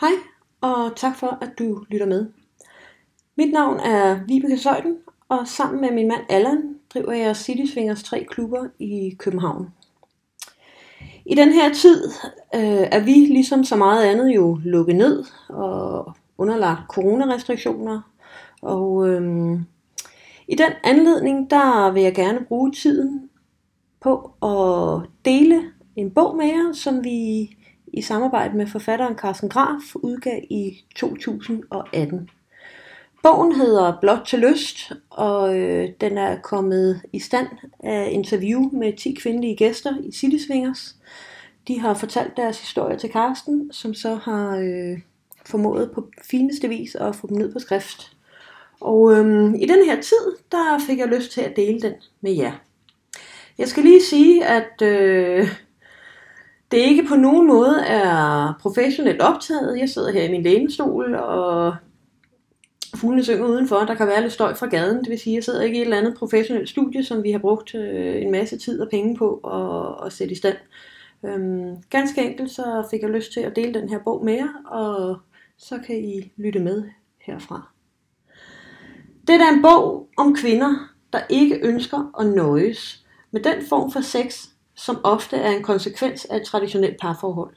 [0.00, 0.10] Hej,
[0.60, 2.26] og tak for, at du lytter med.
[3.36, 4.96] Mit navn er Vibeke Søjden,
[5.28, 9.68] og sammen med min mand Allan driver jeg City Swingers tre klubber i København.
[11.26, 12.10] I den her tid
[12.54, 18.00] øh, er vi ligesom så meget andet jo lukket ned og underlagt coronarestriktioner.
[18.62, 19.60] Og øh,
[20.48, 23.30] i den anledning, der vil jeg gerne bruge tiden
[24.00, 25.62] på at dele
[25.96, 27.48] en bog med jer, som vi
[27.96, 32.30] i samarbejde med forfatteren Carsten Graf udgav i 2018.
[33.22, 37.48] Bogen hedder Blot til lyst, og øh, den er kommet i stand
[37.80, 40.96] af interview med 10 kvindelige gæster i City Swingers.
[41.68, 44.98] De har fortalt deres historie til Carsten, som så har øh,
[45.46, 48.16] formået på fineste vis at få dem ned på skrift.
[48.80, 52.32] Og øhm, i den her tid, der fik jeg lyst til at dele den med
[52.32, 52.52] jer.
[53.58, 55.48] Jeg skal lige sige, at øh,
[56.70, 59.78] det ikke på nogen måde er professionelt optaget.
[59.78, 61.76] Jeg sidder her i min lænestol, og
[62.94, 63.76] fuglene synger udenfor.
[63.76, 64.98] Der kan være lidt støj fra gaden.
[64.98, 67.30] Det vil sige, at jeg sidder ikke i et eller andet professionelt studie, som vi
[67.30, 70.56] har brugt øh, en masse tid og penge på at, at sætte i stand.
[71.24, 74.48] Øhm, ganske enkelt så fik jeg lyst til at dele den her bog med jer,
[74.66, 75.16] og
[75.58, 76.84] så kan I lytte med
[77.20, 77.68] herfra.
[79.26, 84.00] Det er en bog om kvinder, der ikke ønsker at nøjes med den form for
[84.00, 87.54] sex, som ofte er en konsekvens af et traditionelt parforhold.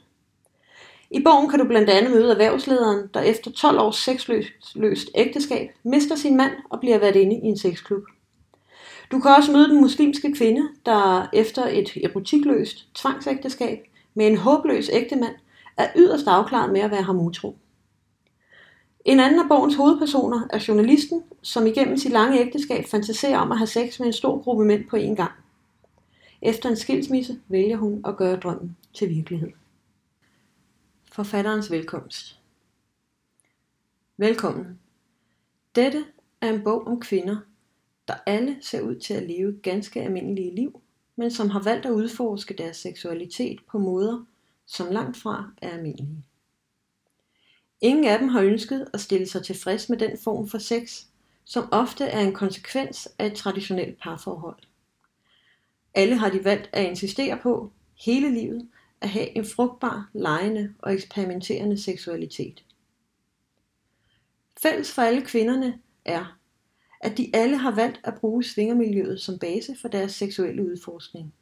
[1.10, 6.16] I bogen kan du blandt andet møde erhvervslederen, der efter 12 års sexløst ægteskab mister
[6.16, 8.02] sin mand og bliver været inde i en sexklub.
[9.12, 13.78] Du kan også møde den muslimske kvinde, der efter et erotikløst tvangsægteskab
[14.14, 15.34] med en håbløs ægtemand
[15.76, 17.56] er yderst afklaret med at være ham utro.
[19.04, 23.58] En anden af bogens hovedpersoner er journalisten, som igennem sit lange ægteskab fantaserer om at
[23.58, 25.32] have sex med en stor gruppe mænd på én gang.
[26.42, 29.50] Efter en skilsmisse vælger hun at gøre drømmen til virkelighed.
[31.12, 32.40] Forfatterens velkomst.
[34.16, 34.80] Velkommen.
[35.74, 36.04] Dette
[36.40, 37.36] er en bog om kvinder,
[38.08, 40.80] der alle ser ud til at leve ganske almindelige liv,
[41.16, 44.24] men som har valgt at udforske deres seksualitet på måder,
[44.66, 46.24] som langt fra er almindelige.
[47.80, 51.04] Ingen af dem har ønsket at stille sig tilfreds med den form for sex,
[51.44, 54.62] som ofte er en konsekvens af et traditionelt parforhold.
[55.94, 57.72] Alle har de valgt at insistere på
[58.04, 58.68] hele livet
[59.00, 62.64] at have en frugtbar, lejende og eksperimenterende seksualitet.
[64.62, 66.38] Fælles for alle kvinderne er,
[67.00, 71.34] at de alle har valgt at bruge svingermiljøet som base for deres seksuelle udforskning.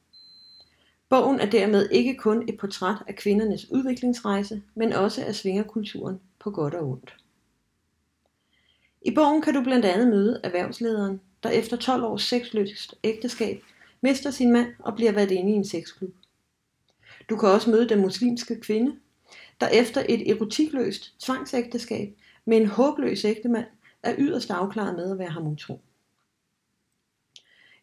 [1.09, 6.51] Bogen er dermed ikke kun et portræt af kvindernes udviklingsrejse, men også af svingerkulturen på
[6.51, 7.17] godt og ondt.
[9.03, 13.63] I bogen kan du blandt andet møde erhvervslederen, der efter 12 års sexløst ægteskab
[14.01, 16.15] mister sin mand og bliver været inde i en sexklub.
[17.31, 18.97] Du kan også møde den muslimske kvinde,
[19.61, 23.67] der efter et erotikløst tvangsægteskab med en håbløs ægtemand
[24.03, 25.81] er yderst afklaret med at være ham utro.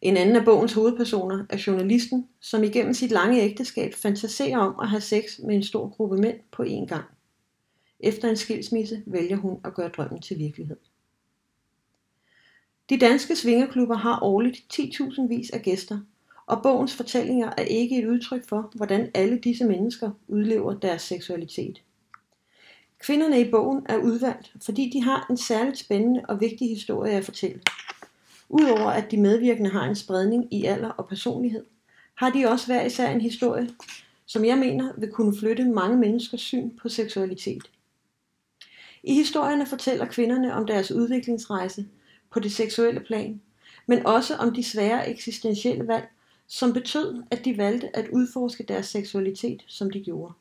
[0.00, 4.88] En anden af bogens hovedpersoner er journalisten, som igennem sit lange ægteskab fantaserer om at
[4.88, 7.04] have sex med en stor gruppe mænd på én gang.
[8.00, 10.76] Efter en skilsmisse vælger hun at gøre drømmen til virkelighed.
[12.90, 15.98] De danske svingerklubber har årligt 10.000 vis af gæster,
[16.46, 21.82] og bogens fortællinger er ikke et udtryk for, hvordan alle disse mennesker udlever deres seksualitet.
[22.98, 27.24] Kvinderne i bogen er udvalgt, fordi de har en særligt spændende og vigtig historie at
[27.24, 27.60] fortælle.
[28.48, 31.64] Udover at de medvirkende har en spredning i alder og personlighed,
[32.14, 33.68] har de også hver især en historie,
[34.26, 37.70] som jeg mener vil kunne flytte mange menneskers syn på seksualitet.
[39.02, 41.86] I historierne fortæller kvinderne om deres udviklingsrejse
[42.30, 43.40] på det seksuelle plan,
[43.86, 46.08] men også om de svære eksistentielle valg,
[46.46, 50.32] som betød, at de valgte at udforske deres seksualitet, som de gjorde.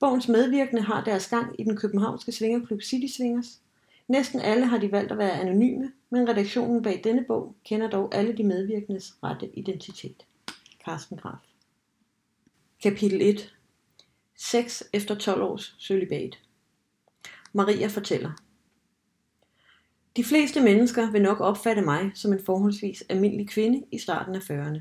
[0.00, 3.60] Bogens medvirkende har deres gang i den københavnske svingerklub City Swingers.
[4.08, 8.14] Næsten alle har de valgt at være anonyme, men redaktionen bag denne bog kender dog
[8.14, 10.26] alle de medvirkendes rette identitet.
[10.84, 11.38] Carsten Graf.
[12.82, 13.54] Kapitel 1.
[14.36, 16.38] Sex efter 12 års sølibat.
[17.52, 18.45] Maria fortæller.
[20.16, 24.50] De fleste mennesker vil nok opfatte mig som en forholdsvis almindelig kvinde i starten af
[24.50, 24.80] 40'erne.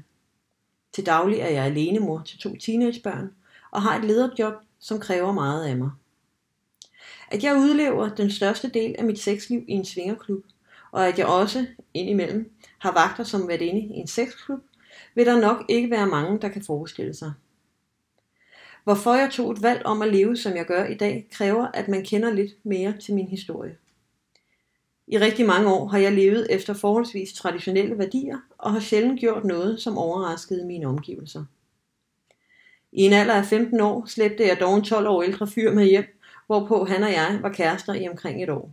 [0.93, 3.31] Til daglig er jeg alenemor til to teenagebørn
[3.71, 5.91] og har et lederjob, som kræver meget af mig.
[7.31, 10.43] At jeg udlever den største del af mit sexliv i en svingerklub,
[10.91, 14.59] og at jeg også indimellem har vagter som været inde i en sexklub,
[15.15, 17.33] vil der nok ikke være mange, der kan forestille sig.
[18.83, 21.87] Hvorfor jeg tog et valg om at leve, som jeg gør i dag, kræver, at
[21.87, 23.77] man kender lidt mere til min historie.
[25.07, 29.43] I rigtig mange år har jeg levet efter forholdsvis traditionelle værdier og har sjældent gjort
[29.43, 31.45] noget, som overraskede mine omgivelser.
[32.91, 35.85] I en alder af 15 år slæbte jeg dog en 12 år ældre fyr med
[35.85, 38.71] hjem, hvorpå han og jeg var kærester i omkring et år.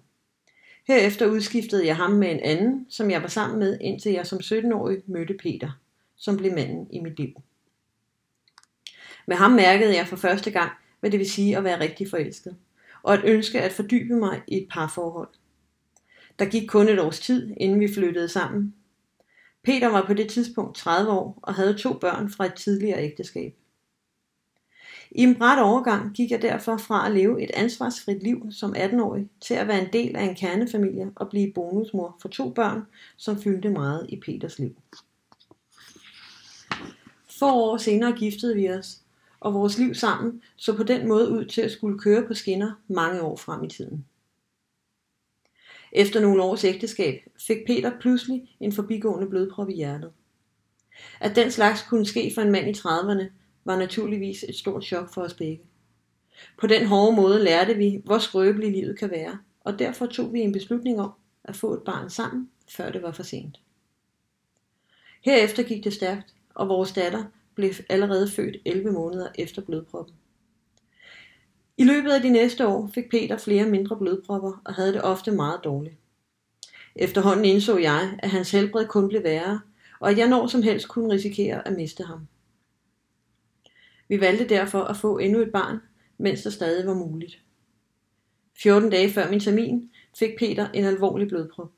[0.87, 4.39] Herefter udskiftede jeg ham med en anden, som jeg var sammen med, indtil jeg som
[4.39, 5.71] 17-årig mødte Peter,
[6.17, 7.43] som blev manden i mit liv.
[9.27, 10.71] Med ham mærkede jeg for første gang,
[11.01, 12.57] hvad det vil sige at være rigtig forelsket,
[13.03, 15.29] og at ønske at fordybe mig i et parforhold.
[16.39, 18.75] Der gik kun et års tid, inden vi flyttede sammen.
[19.65, 23.55] Peter var på det tidspunkt 30 år og havde to børn fra et tidligere ægteskab.
[25.11, 29.29] I en bræt overgang gik jeg derfor fra at leve et ansvarsfrit liv som 18-årig
[29.41, 32.83] til at være en del af en kernefamilie og blive bonusmor for to børn,
[33.17, 34.77] som fyldte meget i Peters liv.
[37.39, 39.01] Få år senere giftede vi os,
[39.41, 42.73] og vores liv sammen så på den måde ud til at skulle køre på skinner
[42.89, 44.07] mange år frem i tiden.
[45.93, 50.13] Efter nogle års ægteskab fik Peter pludselig en forbigående blodprop i hjertet.
[51.21, 53.33] At den slags kunne ske for en mand i 30'erne,
[53.65, 55.61] var naturligvis et stort chok for os begge.
[56.61, 60.41] På den hårde måde lærte vi, hvor skrøbeligt livet kan være, og derfor tog vi
[60.41, 61.11] en beslutning om
[61.45, 63.61] at få et barn sammen, før det var for sent.
[65.25, 67.25] Herefter gik det stærkt, og vores datter
[67.55, 70.15] blev allerede født 11 måneder efter blodproppen.
[71.77, 75.31] I løbet af de næste år fik Peter flere mindre blodpropper og havde det ofte
[75.31, 75.97] meget dårligt.
[76.97, 79.61] Efterhånden indså jeg, at hans helbred kun blev værre,
[80.01, 82.27] og at jeg når som helst kunne risikere at miste ham.
[84.09, 85.79] Vi valgte derfor at få endnu et barn,
[86.19, 87.43] mens det stadig var muligt.
[88.63, 91.71] 14 dage før min termin fik Peter en alvorlig blodprop.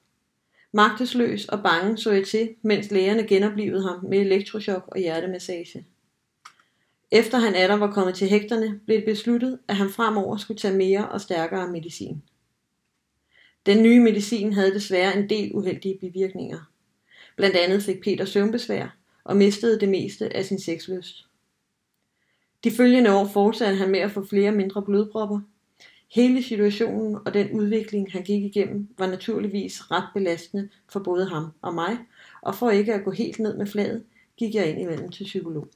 [0.72, 5.86] Magtesløs og bange så jeg til, mens lægerne genoplevede ham med elektrochok og hjertemassage.
[7.14, 10.76] Efter han atter var kommet til hægterne, blev det besluttet, at han fremover skulle tage
[10.76, 12.22] mere og stærkere medicin.
[13.66, 16.70] Den nye medicin havde desværre en del uheldige bivirkninger.
[17.36, 21.26] Blandt andet fik Peter søvnbesvær og mistede det meste af sin sexlyst.
[22.64, 25.40] De følgende år fortsatte han med at få flere mindre blodpropper.
[26.10, 31.46] Hele situationen og den udvikling, han gik igennem, var naturligvis ret belastende for både ham
[31.62, 31.98] og mig,
[32.42, 34.04] og for ikke at gå helt ned med fladet,
[34.36, 35.68] gik jeg ind imellem til psykolog.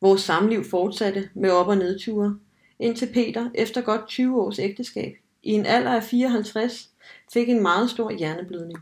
[0.00, 2.38] Vores samliv fortsatte med op- og nedture,
[2.78, 5.12] indtil Peter efter godt 20 års ægteskab,
[5.42, 6.90] i en alder af 54,
[7.32, 8.78] fik en meget stor hjerneblødning.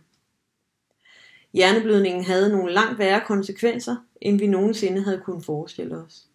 [1.53, 6.27] Hjerneblødningen havde nogle langt værre konsekvenser, end vi nogensinde havde kunnet forestille os.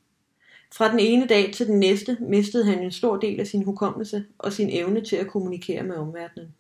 [0.73, 4.25] Fra den ene dag til den næste mistede han en stor del af sin hukommelse
[4.37, 6.55] og sin evne til at kommunikere med omverdenen.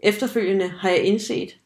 [0.00, 1.58] Efterfølgende har jeg indset,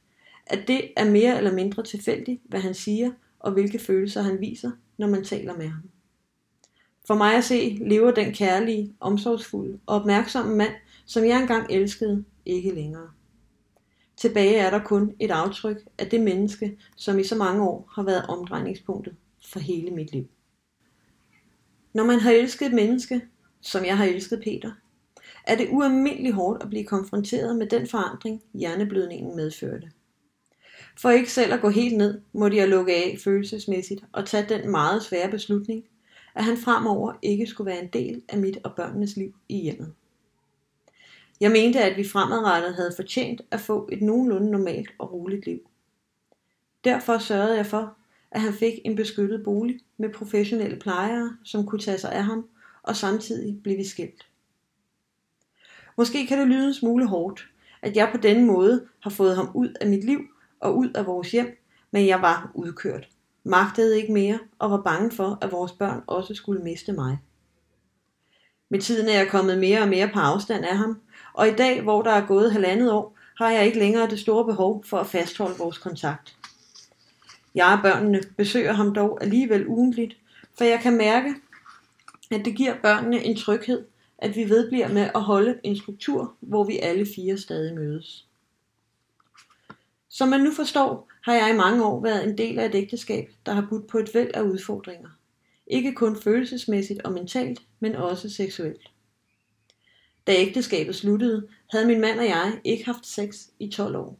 [0.47, 4.71] at det er mere eller mindre tilfældigt, hvad han siger og hvilke følelser han viser,
[4.99, 5.91] når man taler med ham.
[7.07, 10.75] For mig at se lever den kærlige, omsorgsfulde og opmærksomme mand,
[11.07, 13.11] som jeg engang elskede, ikke længere.
[14.17, 18.03] Tilbage er der kun et aftryk af det menneske, som i så mange år har
[18.03, 19.17] været omdrejningspunktet
[19.53, 20.27] for hele mit liv.
[21.93, 23.21] Når man har elsket et menneske,
[23.61, 24.73] som jeg har elsket Peter,
[25.47, 29.91] er det ualmindeligt hårdt at blive konfronteret med den forandring, hjerneblødningen medførte.
[30.97, 34.71] For ikke selv at gå helt ned, måtte jeg lukke af følelsesmæssigt og tage den
[34.71, 35.85] meget svære beslutning,
[36.35, 39.93] at han fremover ikke skulle være en del af mit og børnenes liv i hjemmet.
[41.41, 45.61] Jeg mente, at vi fremadrettet havde fortjent at få et nogenlunde normalt og roligt liv.
[46.85, 47.97] Derfor sørgede jeg for,
[48.31, 52.49] at han fik en beskyttet bolig med professionelle plejere, som kunne tage sig af ham,
[52.83, 54.27] og samtidig blev vi skilt.
[55.97, 57.49] Måske kan det lyde en smule hårdt,
[57.83, 60.21] at jeg på denne måde har fået ham ud af mit liv
[60.65, 61.59] og ud af vores hjem,
[61.91, 63.09] men jeg var udkørt,
[63.45, 67.19] magtede ikke mere og var bange for, at vores børn også skulle miste mig.
[68.69, 71.01] Med tiden er jeg kommet mere og mere på afstand af ham,
[71.35, 74.45] og i dag, hvor der er gået halvandet år, har jeg ikke længere det store
[74.45, 76.37] behov for at fastholde vores kontakt.
[77.55, 80.17] Jeg og børnene besøger ham dog alligevel ugentligt,
[80.59, 81.35] for jeg kan mærke,
[82.31, 83.85] at det giver børnene en tryghed,
[84.19, 88.27] at vi vedbliver med at holde en struktur, hvor vi alle fire stadig mødes.
[90.15, 93.31] Som man nu forstår, har jeg i mange år været en del af et ægteskab,
[93.47, 95.09] der har budt på et væld af udfordringer.
[95.67, 98.91] Ikke kun følelsesmæssigt og mentalt, men også seksuelt.
[100.27, 104.19] Da ægteskabet sluttede, havde min mand og jeg ikke haft sex i 12 år.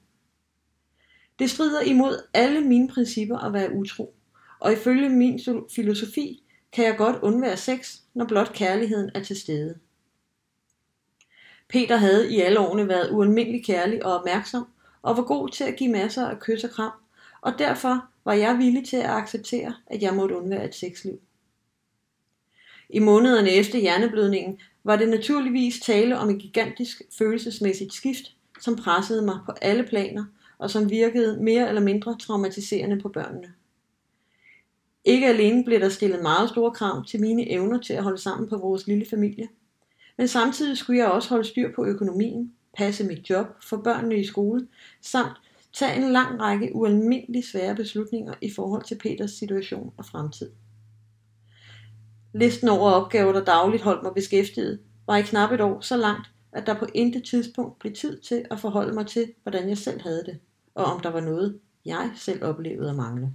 [1.39, 4.15] Det strider imod alle mine principper at være utro,
[4.61, 5.41] og ifølge min
[5.75, 9.79] filosofi kan jeg godt undvære sex, når blot kærligheden er til stede.
[11.69, 14.67] Peter havde i alle årene været ualmindelig kærlig og opmærksom,
[15.05, 16.93] og var god til at give masser af kys og kram,
[17.41, 21.21] og derfor var jeg villig til at acceptere, at jeg måtte undvære et sexliv.
[22.89, 29.23] I månederne efter hjerneblødningen var det naturligvis tale om et gigantisk følelsesmæssigt skift, som pressede
[29.23, 30.25] mig på alle planer,
[30.59, 33.53] og som virkede mere eller mindre traumatiserende på børnene.
[35.05, 38.49] Ikke alene blev der stillet meget store krav til mine evner til at holde sammen
[38.49, 39.49] på vores lille familie,
[40.17, 44.27] men samtidig skulle jeg også holde styr på økonomien, passe mit job, få børnene i
[44.27, 44.69] skole,
[45.01, 45.37] samt
[45.73, 50.51] tage en lang række ualmindeligt svære beslutninger i forhold til Peters situation og fremtid.
[52.35, 56.31] Listen over opgaver, der dagligt holdt mig beskæftiget, var i knap et år så langt,
[56.53, 60.01] at der på intet tidspunkt blev tid til at forholde mig til, hvordan jeg selv
[60.01, 60.39] havde det,
[60.75, 63.35] og om der var noget, jeg selv oplevede at mangle.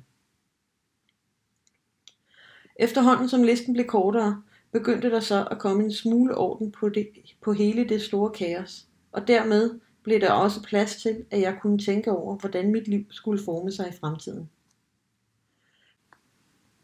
[2.76, 4.42] Efterhånden som listen blev kortere,
[4.72, 7.10] begyndte der så at komme en smule orden på, det,
[7.42, 11.78] på hele det store kaos, og dermed blev der også plads til, at jeg kunne
[11.78, 14.50] tænke over, hvordan mit liv skulle forme sig i fremtiden.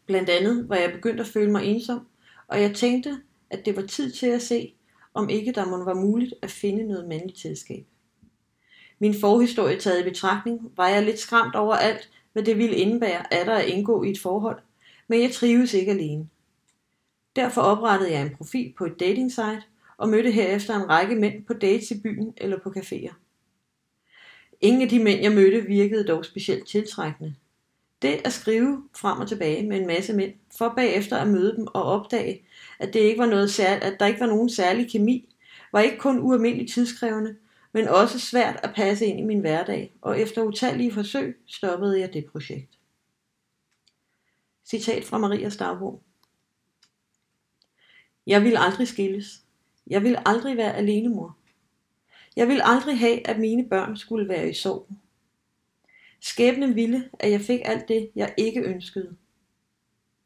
[0.06, 2.08] Blandt andet var jeg begyndt at føle mig ensom,
[2.48, 3.18] og jeg tænkte,
[3.50, 4.74] at det var tid til at se,
[5.14, 7.86] om ikke der må være muligt at finde noget mandligt selskab.
[9.00, 13.34] Min forhistorie taget i betragtning, var jeg lidt skræmt over alt, hvad det ville indebære
[13.34, 14.62] at der at indgå i et forhold,
[15.08, 16.30] men jeg trives ikke alene.
[17.36, 19.64] Derfor oprettede jeg en profil på et dating site
[19.98, 23.14] og mødte herefter en række mænd på dates i byen eller på caféer.
[24.62, 27.36] Ingen af de mænd, jeg mødte, virkede dog specielt tiltrækkende.
[28.02, 31.68] Det at skrive frem og tilbage med en masse mænd, for bagefter at møde dem
[31.68, 32.46] og opdage,
[32.80, 35.36] at, det ikke var noget særligt, at der ikke var nogen særlig kemi,
[35.72, 37.36] var ikke kun ualmindeligt tidskrævende,
[37.72, 42.14] men også svært at passe ind i min hverdag, og efter utallige forsøg stoppede jeg
[42.14, 42.80] det projekt.
[44.66, 46.02] Citat fra Maria dagbog.
[48.28, 49.45] Jeg vil aldrig skilles.
[49.88, 51.38] Jeg vil aldrig være alenemor.
[52.36, 54.88] Jeg vil aldrig have, at mine børn skulle være i sorg.
[56.20, 59.16] Skæbnen ville, at jeg fik alt det, jeg ikke ønskede.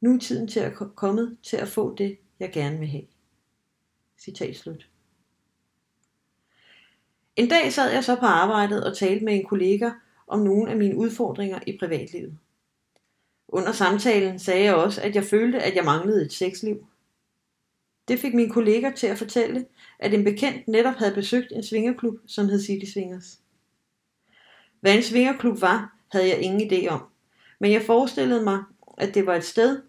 [0.01, 3.05] Nu er tiden til at komme til at få det, jeg gerne vil have.
[4.17, 4.89] Citat slut.
[7.35, 9.91] En dag sad jeg så på arbejdet og talte med en kollega
[10.27, 12.37] om nogle af mine udfordringer i privatlivet.
[13.47, 16.85] Under samtalen sagde jeg også, at jeg følte, at jeg manglede et sexliv.
[18.09, 19.65] Det fik min kollega til at fortælle,
[19.99, 23.39] at en bekendt netop havde besøgt en svingerklub, som hed City Swingers.
[24.79, 27.03] Hvad en svingerklub var, havde jeg ingen idé om,
[27.59, 28.63] men jeg forestillede mig,
[28.97, 29.81] at det var et sted,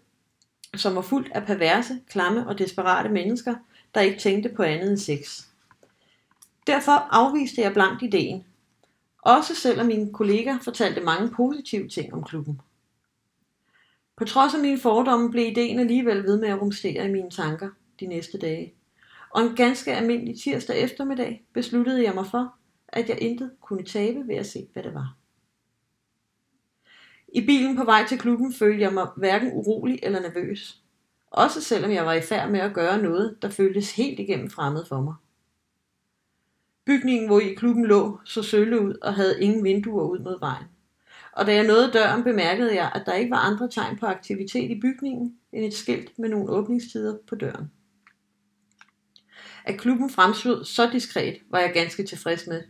[0.75, 3.55] som var fuldt af perverse, klamme og desperate mennesker,
[3.95, 5.43] der ikke tænkte på andet end sex.
[6.67, 8.45] Derfor afviste jeg blankt ideen,
[9.21, 12.61] også selvom mine kolleger fortalte mange positive ting om klubben.
[14.17, 17.69] På trods af mine fordomme blev ideen alligevel ved med at rumstere i mine tanker
[18.01, 18.73] de næste dage.
[19.29, 22.55] Og en ganske almindelig tirsdag eftermiddag besluttede jeg mig for,
[22.87, 25.15] at jeg intet kunne tabe ved at se, hvad det var.
[27.33, 30.81] I bilen på vej til klubben følte jeg mig hverken urolig eller nervøs.
[31.31, 34.85] Også selvom jeg var i færd med at gøre noget, der føltes helt igennem fremmed
[34.85, 35.15] for mig.
[36.85, 40.65] Bygningen, hvor i klubben lå, så sølle ud og havde ingen vinduer ud mod vejen.
[41.33, 44.71] Og da jeg nåede døren, bemærkede jeg, at der ikke var andre tegn på aktivitet
[44.71, 47.71] i bygningen, end et skilt med nogle åbningstider på døren.
[49.65, 52.61] At klubben fremstod så diskret, var jeg ganske tilfreds med.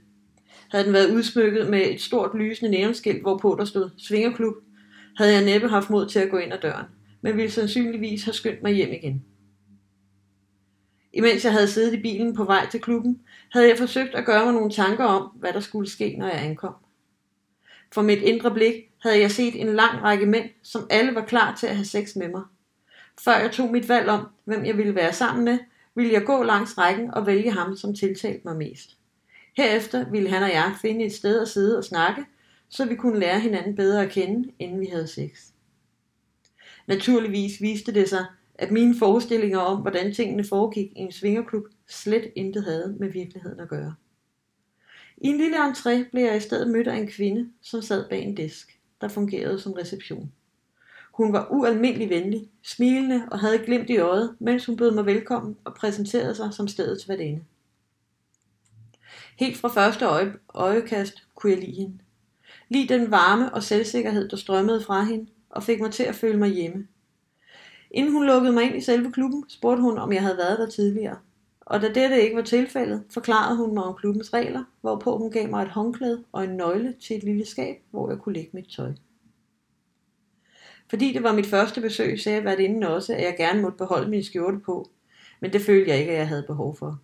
[0.72, 4.56] Havde den været udsmykket med et stort lysende neonskilt, hvorpå der stod Svingerklub,
[5.18, 6.86] havde jeg næppe haft mod til at gå ind ad døren,
[7.22, 9.26] men ville sandsynligvis have skyndt mig hjem igen.
[11.14, 13.22] Imens jeg havde siddet i bilen på vej til klubben,
[13.52, 16.44] havde jeg forsøgt at gøre mig nogle tanker om, hvad der skulle ske, når jeg
[16.44, 16.74] ankom.
[17.94, 21.56] For mit indre blik havde jeg set en lang række mænd, som alle var klar
[21.56, 22.42] til at have sex med mig.
[23.22, 25.60] Før jeg tog mit valg om, hvem jeg ville være sammen med,
[25.96, 28.98] ville jeg gå langs rækken og vælge ham, som tiltalte mig mest.
[29.58, 32.26] Herefter ville han og jeg finde et sted at sidde og snakke,
[32.70, 35.48] så vi kunne lære hinanden bedre at kende, inden vi havde sex.
[36.88, 42.32] Naturligvis viste det sig, at mine forestillinger om, hvordan tingene foregik i en svingerklub, slet
[42.36, 43.96] intet havde med virkeligheden at gøre.
[45.18, 48.24] I en lille entré blev jeg i stedet mødt af en kvinde, som sad bag
[48.24, 50.32] en disk, der fungerede som reception.
[51.12, 55.58] Hun var ualmindelig venlig, smilende og havde glimt i øjet, mens hun bød mig velkommen
[55.64, 57.44] og præsenterede sig som stedets værtinde.
[59.38, 61.98] Helt fra første øje, øjekast kunne jeg lide hende.
[62.70, 66.38] Lige den varme og selvsikkerhed, der strømmede fra hende, og fik mig til at føle
[66.38, 66.88] mig hjemme.
[67.92, 70.70] Inden hun lukkede mig ind i selve klubben, spurgte hun, om jeg havde været der
[70.70, 71.18] tidligere.
[71.62, 75.50] Og da dette ikke var tilfældet, forklarede hun mig om klubbens regler, hvorpå hun gav
[75.50, 78.68] mig et håndklæde og en nøgle til et lille skab, hvor jeg kunne lægge mit
[78.76, 78.94] tøj.
[80.92, 84.10] Fordi det var mit første besøg, sagde jeg inden også, at jeg gerne måtte beholde
[84.10, 84.90] min skjorte på,
[85.40, 87.00] men det følte jeg ikke, at jeg havde behov for.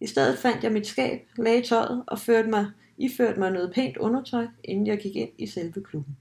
[0.00, 2.66] I stedet fandt jeg mit skab, lagde tøjet og førte mig,
[2.98, 6.16] iførte mig noget pænt undertøj, inden jeg gik ind i selve klubben.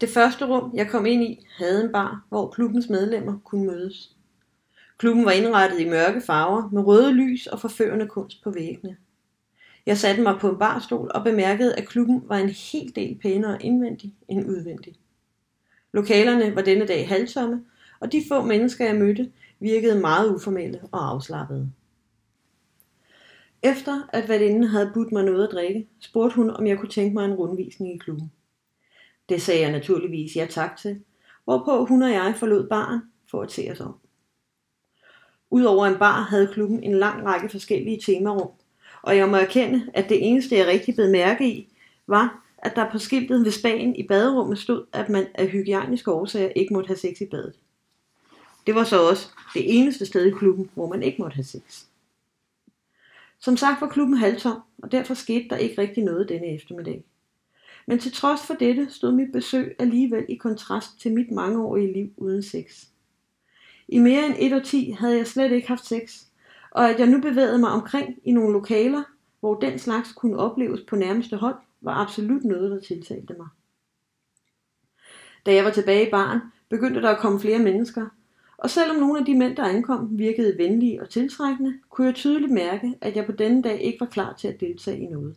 [0.00, 4.16] Det første rum, jeg kom ind i, havde en bar, hvor klubbens medlemmer kunne mødes.
[4.98, 8.96] Klubben var indrettet i mørke farver med røde lys og forførende kunst på væggene.
[9.86, 13.62] Jeg satte mig på en barstol og bemærkede, at klubben var en hel del pænere
[13.62, 14.94] indvendig end udvendig.
[15.92, 17.64] Lokalerne var denne dag halvtomme,
[18.00, 21.72] og de få mennesker, jeg mødte, virkede meget uformelle og afslappede.
[23.62, 27.14] Efter at værtinden havde budt mig noget at drikke, spurgte hun, om jeg kunne tænke
[27.14, 28.32] mig en rundvisning i klubben.
[29.28, 31.00] Det sagde jeg naturligvis ja tak til,
[31.44, 33.94] hvorpå hun og jeg forlod baren for at se os om.
[35.50, 38.50] Udover en bar havde klubben en lang række forskellige temarum,
[39.02, 41.72] og jeg må erkende, at det eneste jeg rigtig blev mærke i,
[42.06, 46.48] var, at der på skiltet ved spagen i baderummet stod, at man af hygiejniske årsager
[46.48, 47.54] ikke måtte have sex i badet.
[48.66, 51.84] Det var så også det eneste sted i klubben, hvor man ikke måtte have sex.
[53.38, 57.04] Som sagt var klubben halvtom, og derfor skete der ikke rigtig noget denne eftermiddag.
[57.86, 62.10] Men til trods for dette stod mit besøg alligevel i kontrast til mit mangeårige liv
[62.16, 62.84] uden sex.
[63.88, 66.22] I mere end et og ti havde jeg slet ikke haft sex,
[66.70, 69.02] og at jeg nu bevægede mig omkring i nogle lokaler,
[69.40, 73.48] hvor den slags kunne opleves på nærmeste hold, var absolut noget, der tiltalte mig.
[75.46, 78.06] Da jeg var tilbage i barn, begyndte der at komme flere mennesker,
[78.56, 82.52] og selvom nogle af de mænd, der ankom, virkede venlige og tiltrækkende, kunne jeg tydeligt
[82.52, 85.36] mærke, at jeg på denne dag ikke var klar til at deltage i noget.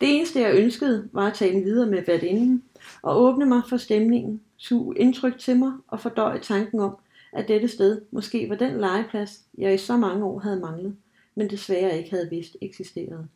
[0.00, 2.62] Det eneste jeg ønskede, var at tale videre med værtinden
[3.02, 6.96] og åbne mig for stemningen, suge indtryk til mig og fordøje tanken om,
[7.32, 10.96] at dette sted måske var den legeplads, jeg i så mange år havde manglet,
[11.34, 13.28] men desværre ikke havde vidst eksisterede.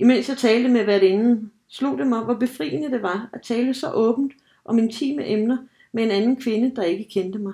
[0.00, 3.92] Imens jeg talte med værtinden, slog det mig, hvor befriende det var at tale så
[3.92, 4.32] åbent
[4.64, 5.56] om intime emner
[5.92, 7.52] med en anden kvinde, der ikke kendte mig.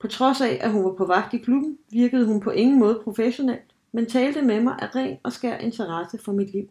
[0.00, 3.00] På trods af, at hun var på vagt i klubben, virkede hun på ingen måde
[3.04, 6.70] professionelt, men talte med mig af ren og skær interesse for mit liv.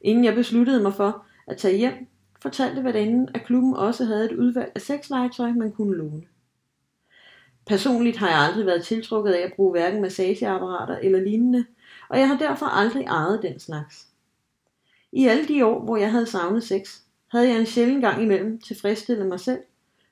[0.00, 2.06] Inden jeg besluttede mig for at tage hjem,
[2.42, 6.22] fortalte værtinden, at klubben også havde et udvalg af sexlegetøj, man kunne låne.
[7.66, 11.64] Personligt har jeg aldrig været tiltrukket af at bruge hverken massageapparater eller lignende,
[12.12, 14.06] og jeg har derfor aldrig ejet den slags.
[15.12, 18.60] I alle de år, hvor jeg havde savnet sex, havde jeg en sjælden gang imellem
[18.60, 19.60] tilfredsstillet mig selv,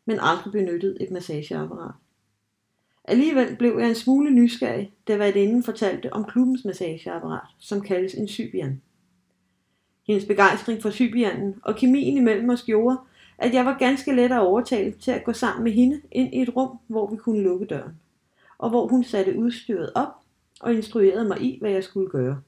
[0.05, 1.95] men aldrig benyttet et massageapparat.
[3.05, 8.29] Alligevel blev jeg en smule nysgerrig, da værtinden fortalte om klubbens massageapparat, som kaldes en
[8.29, 8.83] Sybian.
[10.07, 12.99] Hendes begejstring for Sybianen og kemien imellem os gjorde,
[13.39, 16.43] at jeg var ganske let at overtale til at gå sammen med hende ind i
[16.43, 18.01] et rum, hvor vi kunne lukke døren,
[18.59, 20.20] og hvor hun satte udstyret op
[20.61, 22.41] og instruerede mig i, hvad jeg skulle gøre.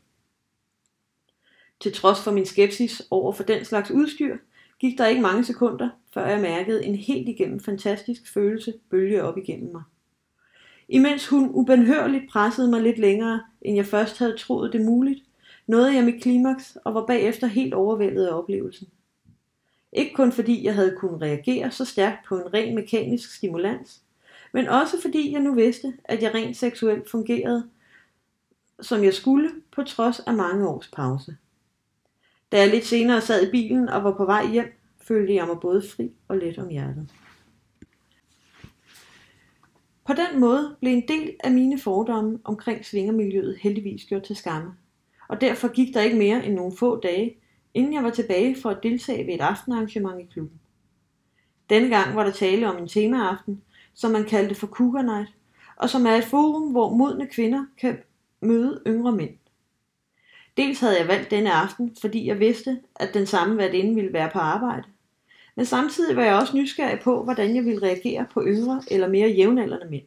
[1.81, 4.37] Til trods for min skepsis over for den slags udstyr,
[4.79, 9.38] gik der ikke mange sekunder, før jeg mærkede en helt igennem fantastisk følelse bølge op
[9.38, 9.83] igennem mig.
[10.88, 15.25] Imens hun ubenhørligt pressede mig lidt længere, end jeg først havde troet det muligt,
[15.66, 18.88] nåede jeg mit klimaks og var bagefter helt overvældet af oplevelsen.
[19.92, 24.03] Ikke kun fordi jeg havde kunnet reagere så stærkt på en ren mekanisk stimulans,
[24.53, 27.68] men også fordi jeg nu vidste, at jeg rent seksuelt fungerede,
[28.82, 31.36] som jeg skulle, på trods af mange års pause.
[32.52, 35.56] Da jeg lidt senere sad i bilen og var på vej hjem, følte jeg mig
[35.60, 37.10] både fri og let om hjertet.
[40.06, 44.72] På den måde blev en del af mine fordomme omkring svingermiljøet heldigvis gjort til skamme,
[45.28, 47.36] og derfor gik der ikke mere end nogle få dage,
[47.74, 50.60] inden jeg var tilbage for at deltage ved et aftenarrangement i klubben.
[51.70, 53.62] Denne gang var der tale om en temaaften,
[53.94, 55.34] som man kaldte for Cougar Night,
[55.76, 57.98] og som er et forum, hvor modne kvinder kan
[58.42, 59.35] møde yngre mænd.
[60.57, 64.31] Dels havde jeg valgt denne aften, fordi jeg vidste, at den samme værtinde ville være
[64.33, 64.85] på arbejde.
[65.57, 69.28] Men samtidig var jeg også nysgerrig på, hvordan jeg ville reagere på yngre eller mere
[69.28, 70.05] jævnaldrende mænd.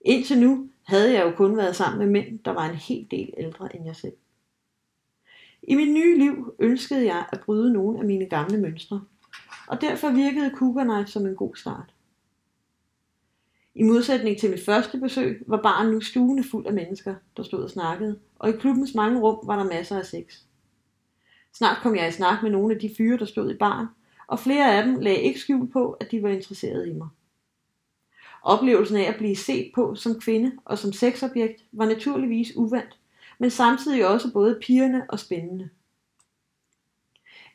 [0.00, 3.34] Indtil nu havde jeg jo kun været sammen med mænd, der var en hel del
[3.36, 4.16] ældre end jeg selv.
[5.62, 9.04] I mit nye liv ønskede jeg at bryde nogle af mine gamle mønstre,
[9.68, 11.95] og derfor virkede Cougar Night som en god start.
[13.78, 17.62] I modsætning til mit første besøg var baren nu stuende fuld af mennesker, der stod
[17.62, 20.38] og snakkede, og i klubbens mange rum var der masser af sex.
[21.52, 23.86] Snart kom jeg i snak med nogle af de fyre, der stod i baren,
[24.26, 27.08] og flere af dem lagde ikke skjul på, at de var interesserede i mig.
[28.42, 32.98] Oplevelsen af at blive set på som kvinde og som sexobjekt var naturligvis uvandt,
[33.38, 35.68] men samtidig også både pigerne og spændende.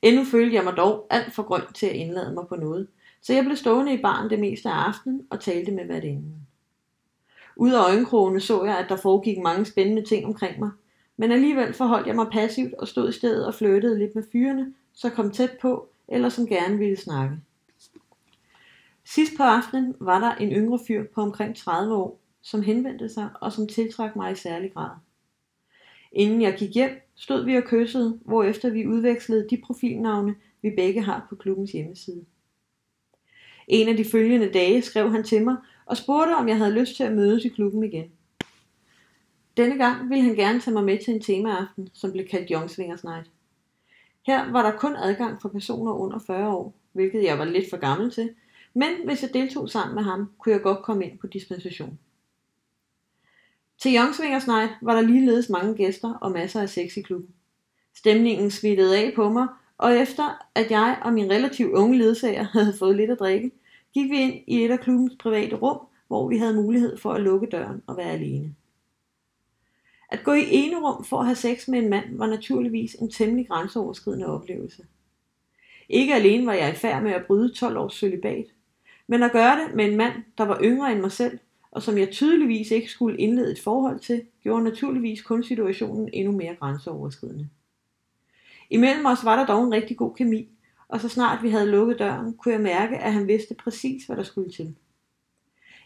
[0.01, 2.88] Endnu følte jeg mig dog alt for grøn til at indlade mig på noget,
[3.21, 6.47] så jeg blev stående i baren det meste af aftenen og talte med værtinden.
[7.55, 10.71] Ud af øjenkrogene så jeg, at der foregik mange spændende ting omkring mig,
[11.17, 14.73] men alligevel forholdt jeg mig passivt og stod i stedet og flyttede lidt med fyrene,
[14.93, 17.36] så kom tæt på, eller som gerne ville snakke.
[19.05, 23.29] Sidst på aftenen var der en yngre fyr på omkring 30 år, som henvendte sig
[23.41, 24.89] og som tiltrak mig i særlig grad.
[26.12, 31.01] Inden jeg gik hjem, stod vi og kyssede, hvorefter vi udvekslede de profilnavne, vi begge
[31.01, 32.25] har på klubbens hjemmeside.
[33.67, 36.95] En af de følgende dage skrev han til mig og spurgte, om jeg havde lyst
[36.95, 38.12] til at mødes i klubben igen.
[39.58, 42.69] Denne gang ville han gerne tage mig med til en temaaften, som blev kaldt Young
[42.69, 43.30] Swingers Night.
[44.26, 47.78] Her var der kun adgang for personer under 40 år, hvilket jeg var lidt for
[47.78, 48.30] gammel til,
[48.74, 52.00] men hvis jeg deltog sammen med ham, kunne jeg godt komme ind på dispensation.
[53.78, 57.30] Til Youngswingers Night var der ligeledes mange gæster og masser af sex i klubben.
[57.95, 59.47] Stemningen smittede af på mig,
[59.82, 63.52] og efter at jeg og min relativt unge ledsager havde fået lidt at drikke,
[63.94, 67.22] gik vi ind i et af klubbens private rum, hvor vi havde mulighed for at
[67.22, 68.56] lukke døren og være alene.
[70.10, 73.12] At gå i ene rum for at have sex med en mand var naturligvis en
[73.12, 74.86] temmelig grænseoverskridende oplevelse.
[75.89, 78.46] Ikke alene var jeg i færd med at bryde 12 års celibat,
[79.08, 81.39] men at gøre det med en mand, der var yngre end mig selv,
[81.72, 86.32] og som jeg tydeligvis ikke skulle indlede et forhold til, gjorde naturligvis kun situationen endnu
[86.32, 87.50] mere grænseoverskridende.
[88.71, 90.49] Imellem os var der dog en rigtig god kemi,
[90.88, 94.17] og så snart vi havde lukket døren, kunne jeg mærke, at han vidste præcis, hvad
[94.17, 94.75] der skulle til.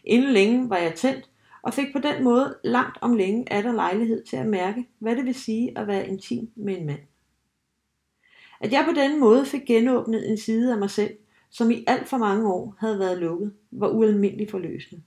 [0.04, 1.30] Inden længe var jeg tændt,
[1.62, 5.16] og fik på den måde langt om længe af der lejlighed til at mærke, hvad
[5.16, 7.00] det vil sige at være intim med en mand.
[8.60, 11.16] At jeg på den måde fik genåbnet en side af mig selv,
[11.50, 15.02] som i alt for mange år havde været lukket, var ualmindeligt forløsende.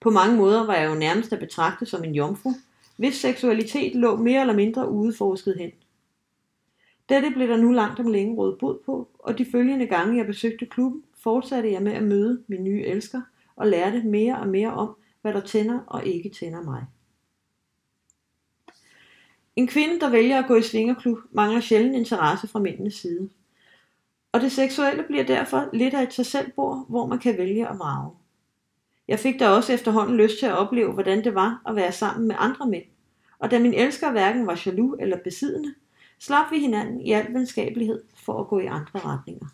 [0.00, 2.50] På mange måder var jeg jo nærmest at betragte som en jomfru,
[2.96, 5.70] hvis seksualitet lå mere eller mindre udeforsket hen.
[7.08, 10.26] Dette blev der nu langt om længe råd bod på, og de følgende gange jeg
[10.26, 13.22] besøgte klubben, fortsatte jeg med at møde min nye elsker
[13.56, 16.84] og lærte mere og mere om, hvad der tænder og ikke tænder mig.
[19.56, 23.28] En kvinde, der vælger at gå i svingerklub, mangler sjældent interesse fra mændenes side.
[24.32, 27.68] Og det seksuelle bliver derfor lidt af et sig selv bord, hvor man kan vælge
[27.68, 28.10] at vrage.
[29.08, 32.28] Jeg fik da også efterhånden lyst til at opleve, hvordan det var at være sammen
[32.28, 32.84] med andre mænd.
[33.38, 35.74] Og da min elsker hverken var jaloux eller besiddende,
[36.18, 39.46] slap vi hinanden i al venskabelighed for at gå i andre retninger.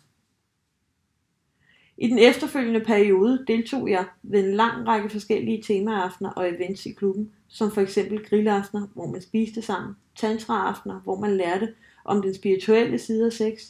[1.97, 6.91] I den efterfølgende periode deltog jeg ved en lang række forskellige temaaftener og events i
[6.91, 11.73] klubben, som for eksempel grillaftener, hvor man spiste sammen, tantraaftener, hvor man lærte
[12.05, 13.69] om den spirituelle side af sex,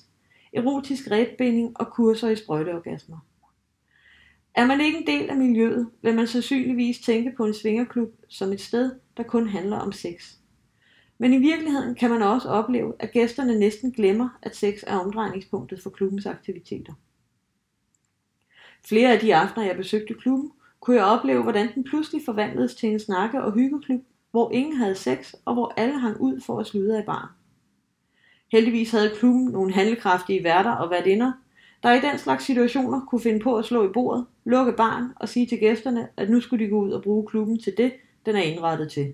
[0.54, 3.18] erotisk rebbinding og kurser i sprøjteorgasmer.
[4.56, 8.52] Er man ikke en del af miljøet, vil man sandsynligvis tænke på en svingerklub som
[8.52, 10.36] et sted, der kun handler om sex.
[11.24, 15.82] Men i virkeligheden kan man også opleve, at gæsterne næsten glemmer, at sex er omdrejningspunktet
[15.82, 16.94] for klubbens aktiviteter.
[18.86, 22.90] Flere af de aftener, jeg besøgte klubben, kunne jeg opleve, hvordan den pludselig forvandledes til
[22.90, 26.68] en snakke- og hyggeklub, hvor ingen havde sex, og hvor alle hang ud for at
[26.68, 27.36] slude af bar.
[28.52, 31.32] Heldigvis havde klubben nogle handlekraftige værter og værtinder,
[31.84, 35.30] der i den slags situationer kunne finde på at slå i bordet, lukke barn og
[35.30, 37.94] sige til gæsterne, at nu skulle de gå ud og bruge klubben til det,
[38.26, 39.14] den er indrettet til.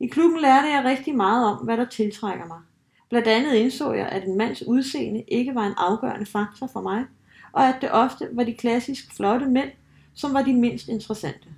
[0.00, 2.60] I klubben lærte jeg rigtig meget om, hvad der tiltrækker mig.
[3.08, 7.04] Blandt andet indså jeg, at en mands udseende ikke var en afgørende faktor for mig,
[7.52, 9.70] og at det ofte var de klassisk flotte mænd,
[10.14, 11.48] som var de mindst interessante.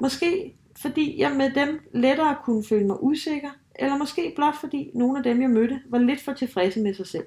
[0.00, 5.18] Måske fordi jeg med dem lettere kunne føle mig usikker, eller måske blot fordi nogle
[5.18, 7.26] af dem jeg mødte var lidt for tilfredse med sig selv.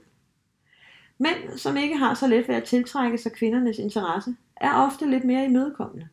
[1.18, 5.24] Mænd, som ikke har så let ved at tiltrække sig kvindernes interesse, er ofte lidt
[5.24, 6.08] mere imødekommende.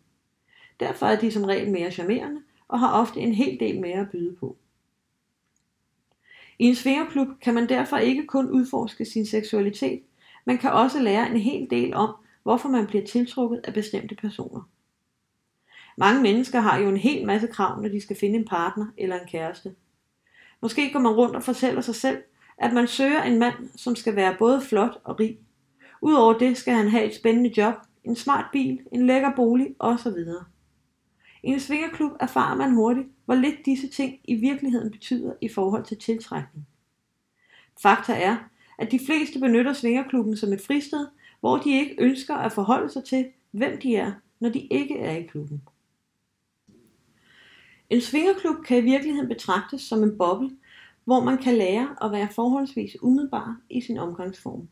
[0.81, 4.11] Derfor er de som regel mere charmerende og har ofte en hel del mere at
[4.11, 4.57] byde på.
[6.59, 10.02] I en svingerklub kan man derfor ikke kun udforske sin seksualitet,
[10.44, 14.68] man kan også lære en hel del om, hvorfor man bliver tiltrukket af bestemte personer.
[15.96, 19.20] Mange mennesker har jo en hel masse krav, når de skal finde en partner eller
[19.20, 19.74] en kæreste.
[20.61, 22.22] Måske går man rundt og fortæller sig selv,
[22.59, 25.38] at man søger en mand, som skal være både flot og rig.
[26.02, 30.18] Udover det skal han have et spændende job, en smart bil, en lækker bolig osv.
[31.42, 35.85] I en svingerklub erfarer man hurtigt, hvor lidt disse ting i virkeligheden betyder i forhold
[35.85, 36.66] til tiltrækning.
[37.83, 38.37] Fakta er,
[38.79, 41.07] at de fleste benytter svingerklubben som et fristed,
[41.40, 45.16] hvor de ikke ønsker at forholde sig til, hvem de er, når de ikke er
[45.16, 45.62] i klubben.
[47.90, 50.51] En svingerklub kan i virkeligheden betragtes som en boble,
[51.05, 54.68] hvor man kan lære at være forholdsvis umiddelbar i sin omgangsform.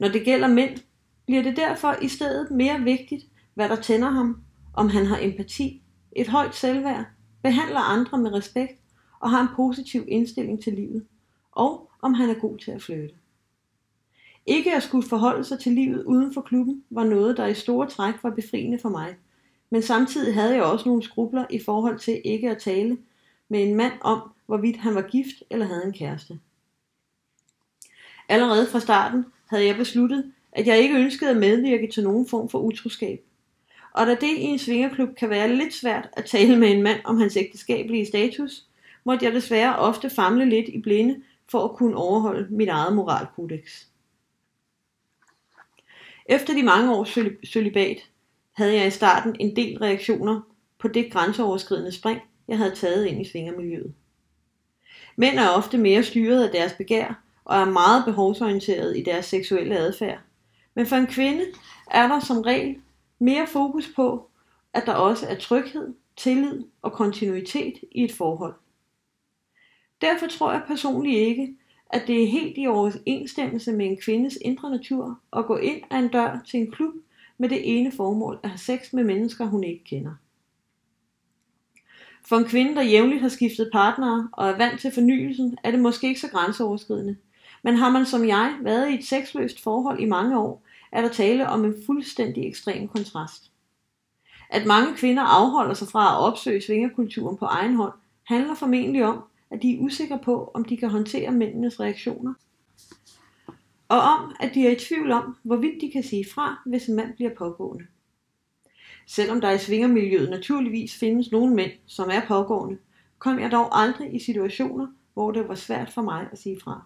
[0.00, 0.78] Når det gælder mænd,
[1.26, 3.24] bliver det derfor i stedet mere vigtigt,
[3.54, 4.41] hvad der tænder ham,
[4.74, 5.82] om han har empati,
[6.12, 7.04] et højt selvværd,
[7.42, 8.80] behandler andre med respekt
[9.20, 11.06] og har en positiv indstilling til livet,
[11.52, 13.14] og om han er god til at flytte.
[14.46, 17.88] Ikke at skulle forholde sig til livet uden for klubben var noget, der i store
[17.88, 19.16] træk var befriende for mig,
[19.70, 22.98] men samtidig havde jeg også nogle skrubler i forhold til ikke at tale
[23.48, 26.40] med en mand om, hvorvidt han var gift eller havde en kæreste.
[28.28, 32.48] Allerede fra starten havde jeg besluttet, at jeg ikke ønskede at medvirke til nogen form
[32.48, 33.24] for utroskab.
[33.92, 37.00] Og da det i en svingerklub kan være lidt svært at tale med en mand
[37.04, 38.64] om hans ægteskabelige status,
[39.04, 43.84] måtte jeg desværre ofte famle lidt i blinde for at kunne overholde mit eget moralkodex.
[46.26, 47.18] Efter de mange års
[47.52, 47.98] celibat
[48.52, 50.40] havde jeg i starten en del reaktioner
[50.78, 53.94] på det grænseoverskridende spring, jeg havde taget ind i svingermiljøet.
[55.16, 59.78] Mænd er ofte mere styret af deres begær og er meget behovsorienteret i deres seksuelle
[59.78, 60.18] adfærd.
[60.74, 61.44] Men for en kvinde
[61.90, 62.76] er der som regel
[63.22, 64.30] mere fokus på,
[64.72, 68.54] at der også er tryghed, tillid og kontinuitet i et forhold.
[70.00, 71.56] Derfor tror jeg personligt ikke,
[71.90, 75.98] at det er helt i overensstemmelse med en kvindes indre natur at gå ind ad
[75.98, 76.94] en dør til en klub
[77.38, 80.12] med det ene formål at have sex med mennesker, hun ikke kender.
[82.24, 85.80] For en kvinde, der jævnligt har skiftet partnere og er vant til fornyelsen, er det
[85.80, 87.16] måske ikke så grænseoverskridende.
[87.62, 91.08] Men har man som jeg været i et sexløst forhold i mange år, er der
[91.08, 93.50] tale om en fuldstændig ekstrem kontrast.
[94.50, 97.92] At mange kvinder afholder sig fra at opsøge svingerkulturen på egen hånd,
[98.24, 102.34] handler formentlig om, at de er usikre på, om de kan håndtere mændenes reaktioner.
[103.88, 106.96] Og om, at de er i tvivl om, hvorvidt de kan sige fra, hvis en
[106.96, 107.86] mand bliver pågående.
[109.06, 112.78] Selvom der i svingermiljøet naturligvis findes nogle mænd, som er pågående,
[113.18, 116.84] kom jeg dog aldrig i situationer, hvor det var svært for mig at sige fra.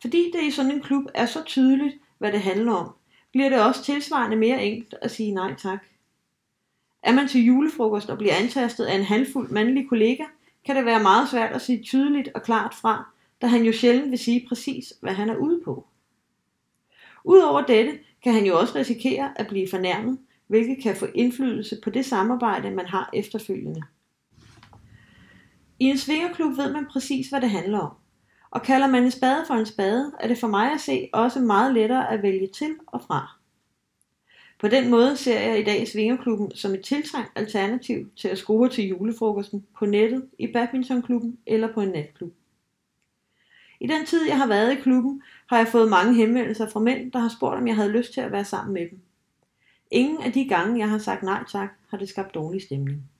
[0.00, 2.92] Fordi det i sådan en klub er så tydeligt, hvad det handler om,
[3.32, 5.84] bliver det også tilsvarende mere enkelt at sige nej tak.
[7.02, 10.24] Er man til julefrokost og bliver antastet af en handfuld mandlig kollega,
[10.66, 13.10] kan det være meget svært at sige tydeligt og klart fra,
[13.42, 15.86] da han jo sjældent vil sige præcis, hvad han er ude på.
[17.24, 21.90] Udover dette kan han jo også risikere at blive fornærmet, hvilket kan få indflydelse på
[21.90, 23.82] det samarbejde, man har efterfølgende.
[25.78, 27.92] I en svingerklub ved man præcis, hvad det handler om.
[28.50, 31.40] Og kalder man en spade for en spade, er det for mig at se også
[31.40, 33.36] meget lettere at vælge til og fra.
[34.60, 38.68] På den måde ser jeg i dag Svingerklubben som et tiltrængt alternativ til at score
[38.68, 42.32] til julefrokosten på nettet, i badmintonklubben eller på en natklub.
[43.80, 47.12] I den tid, jeg har været i klubben, har jeg fået mange henvendelser fra mænd,
[47.12, 48.98] der har spurgt, om jeg havde lyst til at være sammen med dem.
[49.90, 53.10] Ingen af de gange, jeg har sagt nej tak, har det skabt dårlig stemning.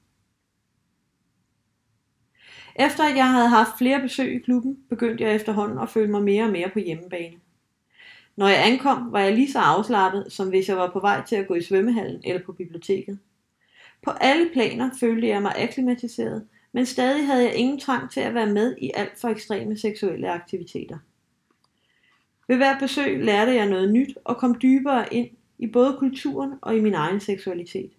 [2.76, 6.22] Efter at jeg havde haft flere besøg i klubben, begyndte jeg efterhånden at føle mig
[6.22, 7.37] mere og mere på hjemmebane.
[8.37, 11.37] Når jeg ankom, var jeg lige så afslappet, som hvis jeg var på vej til
[11.37, 13.18] at gå i svømmehallen eller på biblioteket.
[14.02, 18.35] På alle planer følte jeg mig akklimatiseret, men stadig havde jeg ingen trang til at
[18.35, 20.98] være med i alt for ekstreme seksuelle aktiviteter.
[22.48, 25.28] Ved hver besøg lærte jeg noget nyt og kom dybere ind
[25.59, 27.90] i både kulturen og i min egen seksualitet.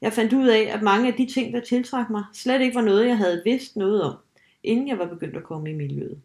[0.00, 2.82] Jeg fandt ud af, at mange af de ting, der tiltrak mig, slet ikke var
[2.82, 4.16] noget, jeg havde vidst noget om,
[4.64, 6.20] inden jeg var begyndt at komme i miljøet.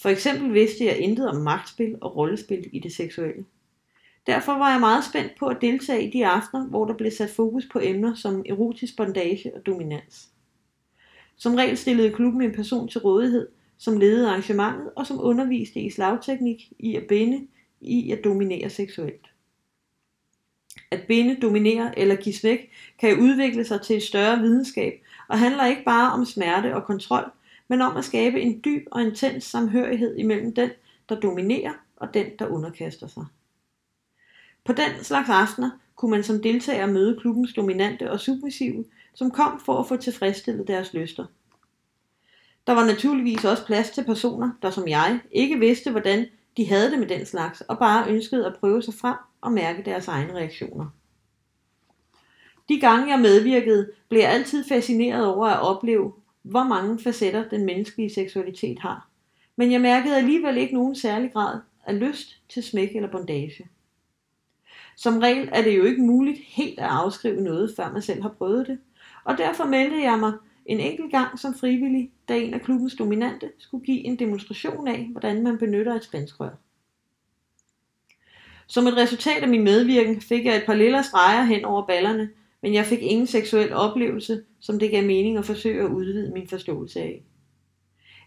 [0.00, 3.44] For eksempel vidste jeg intet om magtspil og rollespil i det seksuelle.
[4.26, 7.30] Derfor var jeg meget spændt på at deltage i de aftener, hvor der blev sat
[7.30, 10.28] fokus på emner som erotisk bondage og dominans.
[11.36, 13.48] Som regel stillede klubben en person til rådighed,
[13.78, 17.46] som ledede arrangementet og som underviste i slagteknik i at binde
[17.80, 19.26] i at dominere seksuelt.
[20.90, 25.66] At binde, dominere eller give væk kan udvikle sig til et større videnskab og handler
[25.66, 27.30] ikke bare om smerte og kontrol,
[27.68, 30.70] men om at skabe en dyb og intens samhørighed imellem den,
[31.08, 33.24] der dominerer og den, der underkaster sig.
[34.64, 39.60] På den slags aftener kunne man som deltager møde klubbens dominante og submissive, som kom
[39.60, 41.26] for at få tilfredsstillet deres lyster.
[42.66, 46.90] Der var naturligvis også plads til personer, der som jeg ikke vidste, hvordan de havde
[46.90, 50.34] det med den slags, og bare ønskede at prøve sig frem og mærke deres egne
[50.34, 50.86] reaktioner.
[52.68, 57.66] De gange jeg medvirkede, blev jeg altid fascineret over at opleve, hvor mange facetter den
[57.66, 59.08] menneskelige seksualitet har.
[59.56, 63.68] Men jeg mærkede alligevel ikke nogen særlig grad af lyst til smæk eller bondage.
[64.96, 68.34] Som regel er det jo ikke muligt helt at afskrive noget, før man selv har
[68.38, 68.78] prøvet det,
[69.24, 70.32] og derfor meldte jeg mig
[70.66, 75.08] en enkelt gang som frivillig, da en af klubbens dominante skulle give en demonstration af,
[75.12, 76.50] hvordan man benytter et spanskrør.
[78.70, 82.30] Som et resultat af min medvirken fik jeg et par lille streger hen over ballerne,
[82.62, 86.48] men jeg fik ingen seksuel oplevelse, som det gav mening at forsøge at udvide min
[86.48, 87.22] forståelse af.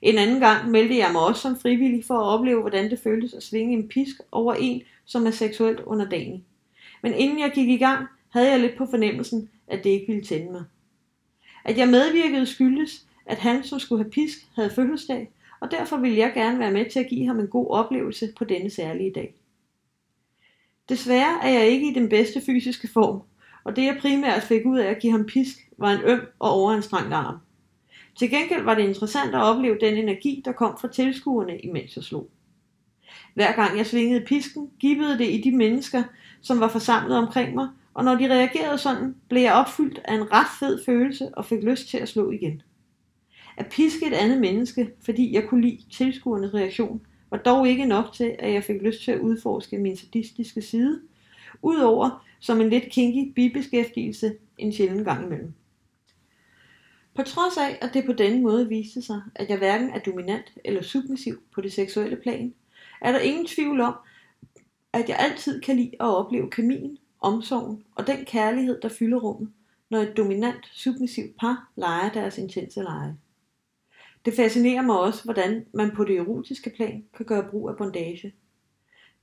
[0.01, 3.33] En anden gang meldte jeg mig også som frivillig for at opleve, hvordan det føltes
[3.33, 6.43] at svinge en pisk over en, som er seksuelt underdanig.
[7.03, 10.23] Men inden jeg gik i gang, havde jeg lidt på fornemmelsen, at det ikke ville
[10.23, 10.63] tænde mig.
[11.65, 16.17] At jeg medvirkede skyldes, at han, som skulle have pisk, havde fødselsdag, og derfor ville
[16.17, 19.35] jeg gerne være med til at give ham en god oplevelse på denne særlige dag.
[20.91, 23.21] Desværre er jeg ikke i den bedste fysiske form,
[23.63, 26.51] og det jeg primært fik ud af at give ham pisk, var en øm og
[26.51, 27.37] overanstrengt arm.
[28.15, 32.03] Til gengæld var det interessant at opleve den energi, der kom fra tilskuerne, imens jeg
[32.03, 32.29] slog.
[33.33, 36.03] Hver gang jeg svingede pisken, gibbede det i de mennesker,
[36.41, 40.31] som var forsamlet omkring mig, og når de reagerede sådan, blev jeg opfyldt af en
[40.31, 42.61] ret fed følelse og fik lyst til at slå igen.
[43.57, 48.13] At piske et andet menneske, fordi jeg kunne lide tilskuernes reaktion, var dog ikke nok
[48.13, 51.01] til, at jeg fik lyst til at udforske min sadistiske side,
[51.61, 55.53] udover som en lidt kinky bibeskæftigelse en sjælden gang imellem.
[57.13, 60.53] På trods af, at det på denne måde viste sig, at jeg hverken er dominant
[60.65, 62.53] eller submissiv på det seksuelle plan,
[63.01, 63.93] er der ingen tvivl om,
[64.93, 69.49] at jeg altid kan lide at opleve kemien, omsorgen og den kærlighed, der fylder rummet,
[69.89, 73.17] når et dominant, submissivt par leger deres intense lege.
[74.25, 78.33] Det fascinerer mig også, hvordan man på det erotiske plan kan gøre brug af bondage.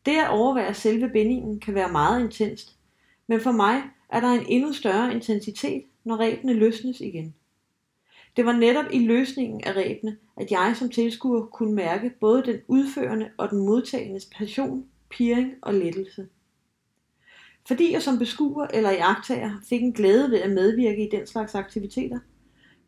[0.07, 2.77] Det at overvære selve bindingen kan være meget intenst,
[3.27, 7.35] men for mig er der en endnu større intensitet, når rebene løsnes igen.
[8.37, 12.61] Det var netop i løsningen af rebene, at jeg som tilskuer kunne mærke både den
[12.69, 16.29] udførende og den modtagendes passion, piring og lettelse.
[17.69, 21.55] Fordi jeg som beskuer eller iagtager fik en glæde ved at medvirke i den slags
[21.55, 22.19] aktiviteter,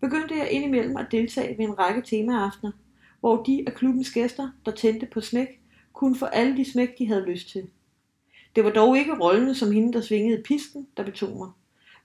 [0.01, 2.73] begyndte jeg indimellem at deltage ved en række temaaftener,
[3.21, 5.61] hvor de af klubbens gæster, der tændte på smæk,
[5.93, 7.69] kunne få alle de smæk, de havde lyst til.
[8.57, 11.51] Det var dog ikke rollen som hende, der svingede pisken, der betog mig.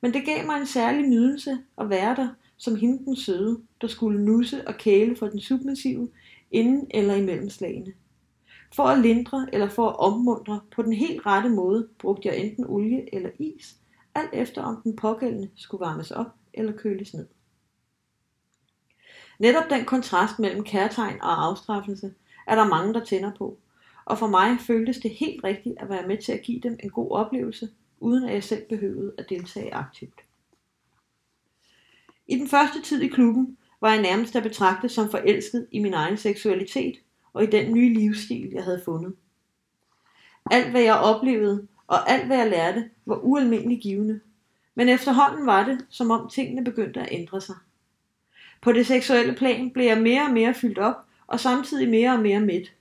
[0.01, 2.27] Men det gav mig en særlig nydelse at være der
[2.57, 6.09] som hende den søde, der skulle nusse og kæle for den submissive
[6.51, 7.93] inden eller imellem slagene.
[8.75, 12.65] For at lindre eller for at opmuntre på den helt rette måde brugte jeg enten
[12.65, 13.75] olie eller is,
[14.15, 17.25] alt efter om den pågældende skulle varmes op eller køles ned.
[19.39, 22.13] Netop den kontrast mellem kærtegn og afstraffelse
[22.47, 23.57] er der mange, der tænder på,
[24.05, 26.89] og for mig føltes det helt rigtigt at være med til at give dem en
[26.89, 27.69] god oplevelse,
[27.99, 30.21] uden at jeg selv behøvede at deltage aktivt.
[32.27, 35.93] I den første tid i klubben var jeg nærmest at betragte som forelsket i min
[35.93, 36.95] egen seksualitet
[37.33, 39.15] og i den nye livsstil, jeg havde fundet.
[40.51, 44.19] Alt hvad jeg oplevede og alt hvad jeg lærte var ualmindeligt givende,
[44.75, 47.55] men efterhånden var det, som om tingene begyndte at ændre sig.
[48.65, 50.95] På det seksuelle plan blev jeg mere og mere fyldt op,
[51.27, 52.75] og samtidig mere og mere midt.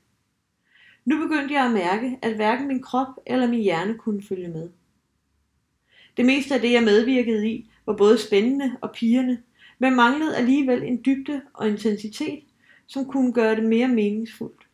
[1.05, 4.71] Nu begyndte jeg at mærke, at hverken min krop eller min hjerne kunne følge med.
[6.17, 9.43] Det meste af det, jeg medvirkede i, var både spændende og pigerne,
[9.79, 12.45] men manglede alligevel en dybde og intensitet,
[12.87, 14.67] som kunne gøre det mere meningsfuldt.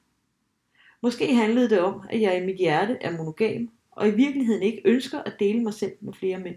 [1.01, 4.83] Måske handlede det om, at jeg i mit hjerte er monogam, og i virkeligheden ikke
[4.85, 6.57] ønsker at dele mig selv med flere mænd.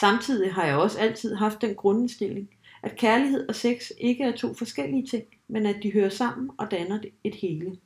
[0.00, 2.50] Samtidig har jeg også altid haft den grundindstilling,
[2.82, 6.70] at kærlighed og sex ikke er to forskellige ting, men at de hører sammen og
[6.70, 7.76] danner et hele.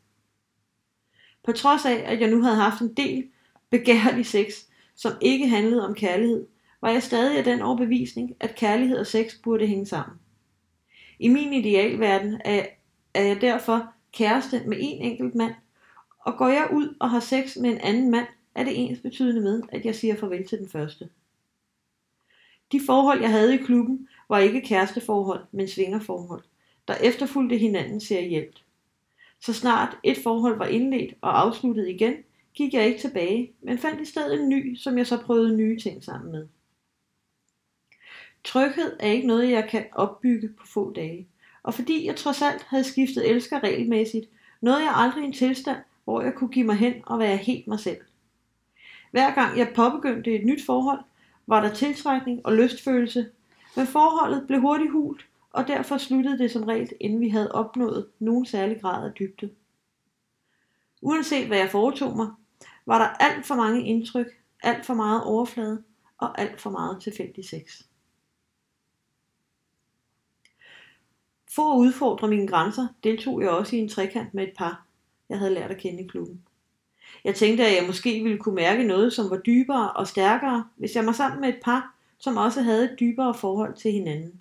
[1.44, 3.28] På trods af, at jeg nu havde haft en del
[3.70, 4.52] begærlig sex,
[4.94, 6.46] som ikke handlede om kærlighed,
[6.80, 10.18] var jeg stadig af den overbevisning, at kærlighed og sex burde hænge sammen.
[11.18, 12.66] I min idealverden er,
[13.14, 15.54] er jeg derfor kæreste med en enkelt mand,
[16.20, 19.40] og går jeg ud og har sex med en anden mand, er det ens betydende
[19.40, 21.08] med, at jeg siger farvel til den første.
[22.72, 26.42] De forhold, jeg havde i klubben, var ikke kæresteforhold, men svingerforhold,
[26.88, 28.64] der efterfulgte hinanden serielt.
[29.40, 32.14] Så snart et forhold var indledt og afsluttet igen,
[32.54, 35.78] gik jeg ikke tilbage, men fandt i stedet en ny, som jeg så prøvede nye
[35.78, 36.46] ting sammen med.
[38.44, 41.28] Tryghed er ikke noget, jeg kan opbygge på få dage,
[41.62, 44.26] og fordi jeg trods alt havde skiftet elsker regelmæssigt,
[44.60, 47.80] nåede jeg aldrig en tilstand, hvor jeg kunne give mig hen og være helt mig
[47.80, 48.00] selv.
[49.10, 51.00] Hver gang jeg påbegyndte et nyt forhold,
[51.50, 53.30] var der tiltrækning og lystfølelse,
[53.76, 58.08] men forholdet blev hurtigt hult, og derfor sluttede det som regel, inden vi havde opnået
[58.18, 59.50] nogen særlig grad af dybde.
[61.02, 62.28] Uanset hvad jeg foretog mig,
[62.86, 64.26] var der alt for mange indtryk,
[64.62, 65.82] alt for meget overflade
[66.18, 67.82] og alt for meget tilfældig sex.
[71.54, 74.86] For at udfordre mine grænser, deltog jeg også i en trekant med et par,
[75.28, 76.44] jeg havde lært at kende i klubben.
[77.24, 80.96] Jeg tænkte, at jeg måske ville kunne mærke noget, som var dybere og stærkere, hvis
[80.96, 84.40] jeg var sammen med et par, som også havde et dybere forhold til hinanden.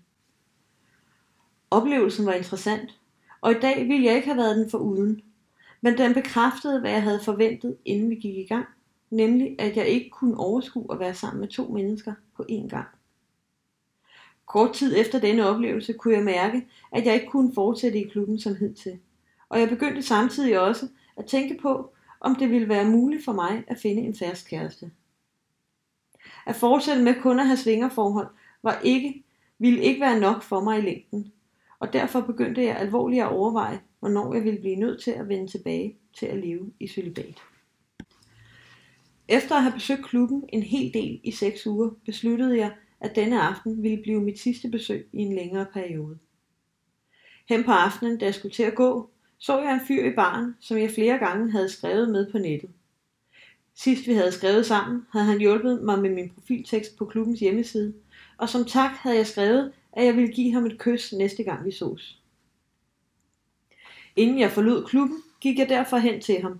[1.72, 3.00] Oplevelsen var interessant,
[3.42, 5.22] og i dag ville jeg ikke have været den for uden.
[5.82, 8.66] Men den bekræftede, hvad jeg havde forventet, inden vi gik i gang,
[9.10, 12.88] nemlig at jeg ikke kunne overskue at være sammen med to mennesker på én gang.
[14.46, 18.40] Kort tid efter denne oplevelse kunne jeg mærke, at jeg ikke kunne fortsætte i klubben
[18.40, 19.00] som hidtil.
[19.50, 23.64] Og jeg begyndte samtidig også at tænke på, om det ville være muligt for mig
[23.68, 24.92] at finde en fast kæreste.
[26.46, 28.28] At fortsætte med kun at have svingerforhold
[28.64, 29.24] var ikke,
[29.60, 31.32] ville ikke være nok for mig i længden,
[31.80, 35.52] og derfor begyndte jeg alvorligt at overveje, hvornår jeg ville blive nødt til at vende
[35.52, 37.44] tilbage til at leve i celibat.
[39.28, 43.42] Efter at have besøgt klubben en hel del i seks uger, besluttede jeg, at denne
[43.42, 46.18] aften ville blive mit sidste besøg i en længere periode.
[47.50, 49.10] Hen på aftenen, da jeg skulle til at gå,
[49.40, 52.70] så jeg en fyr i baren, som jeg flere gange havde skrevet med på nettet.
[53.76, 57.94] Sidst vi havde skrevet sammen, havde han hjulpet mig med min profiltekst på klubbens hjemmeside,
[58.38, 61.66] og som tak havde jeg skrevet, at jeg ville give ham et kys næste gang
[61.66, 62.20] vi sås.
[64.16, 66.60] Inden jeg forlod klubben, gik jeg derfor hen til ham.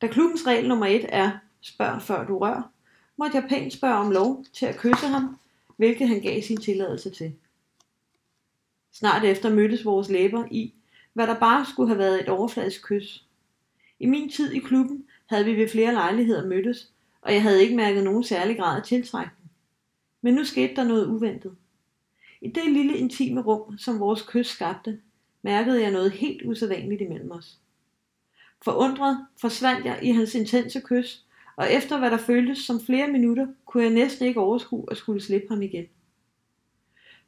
[0.00, 2.70] Da klubbens regel nummer et er, spørg før du rør,
[3.16, 5.38] måtte jeg pænt spørge om lov til at kysse ham,
[5.76, 7.34] hvilket han gav sin tilladelse til.
[8.92, 10.74] Snart efter mødtes vores læber i,
[11.16, 13.24] hvad der bare skulle have været et overfladisk kys.
[14.00, 16.92] I min tid i klubben havde vi ved flere lejligheder mødtes,
[17.22, 19.50] og jeg havde ikke mærket nogen særlig grad af tiltrækning.
[20.22, 21.56] Men nu skete der noget uventet.
[22.40, 25.00] I det lille intime rum, som vores kys skabte,
[25.42, 27.58] mærkede jeg noget helt usædvanligt imellem os.
[28.64, 31.24] Forundret forsvandt jeg i hans intense kys,
[31.56, 35.22] og efter hvad der føltes som flere minutter, kunne jeg næsten ikke overskue at skulle
[35.22, 35.86] slippe ham igen.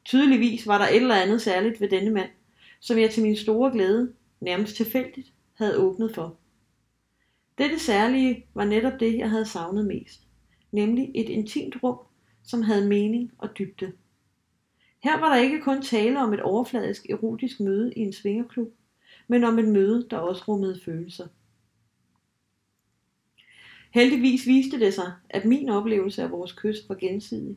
[0.05, 2.30] Tydeligvis var der et eller andet særligt ved denne mand,
[2.81, 6.37] som jeg til min store glæde, nærmest tilfældigt, havde åbnet for.
[7.59, 10.20] Dette særlige var netop det, jeg havde savnet mest,
[10.72, 11.99] nemlig et intimt rum,
[12.43, 13.93] som havde mening og dybde.
[15.03, 18.74] Her var der ikke kun tale om et overfladisk erotisk møde i en svingerklub,
[19.29, 21.26] men om et møde, der også rummede følelser.
[23.91, 27.57] Heldigvis viste det sig, at min oplevelse af vores kys var gensidig,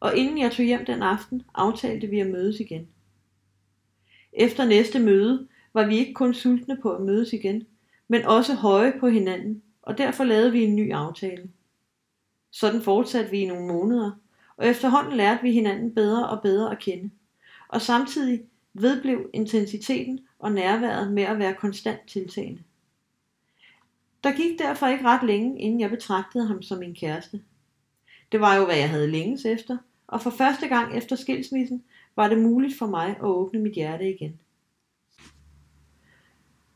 [0.00, 2.88] og inden jeg tog hjem den aften, aftalte vi at mødes igen.
[4.32, 7.66] Efter næste møde var vi ikke kun sultne på at mødes igen,
[8.08, 11.50] men også høje på hinanden, og derfor lavede vi en ny aftale.
[12.50, 14.10] Sådan fortsatte vi i nogle måneder,
[14.56, 17.10] og efterhånden lærte vi hinanden bedre og bedre at kende.
[17.68, 18.42] Og samtidig
[18.74, 22.62] vedblev intensiteten og nærværet med at være konstant tiltagende.
[24.24, 27.40] Der gik derfor ikke ret længe, inden jeg betragtede ham som min kæreste.
[28.32, 29.76] Det var jo, hvad jeg havde længes efter,
[30.06, 31.82] og for første gang efter skilsmissen
[32.20, 34.40] var det muligt for mig at åbne mit hjerte igen.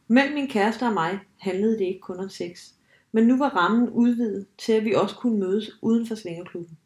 [0.08, 2.70] Mellem min kæreste og mig handlede det ikke kun om sex,
[3.12, 6.78] men nu var rammen udvidet til, at vi også kunne mødes uden for svingerklubben.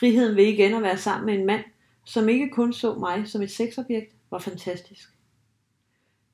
[0.00, 1.64] Friheden ved igen at være sammen med en mand,
[2.04, 5.08] som ikke kun så mig som et sexobjekt, var fantastisk.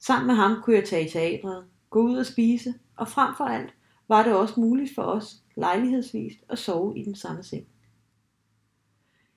[0.00, 3.44] Sammen med ham kunne jeg tage i teatret, gå ud og spise, og frem for
[3.44, 3.74] alt
[4.08, 7.66] var det også muligt for os lejlighedsvist at sove i den samme seng.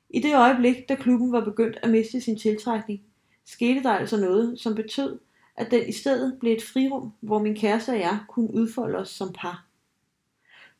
[0.10, 3.02] I det øjeblik, da klubben var begyndt at miste sin tiltrækning,
[3.46, 5.20] skete der altså noget, som betød,
[5.56, 9.10] at den i stedet blev et frirum, hvor min kæreste og jeg kunne udfolde os
[9.10, 9.66] som par.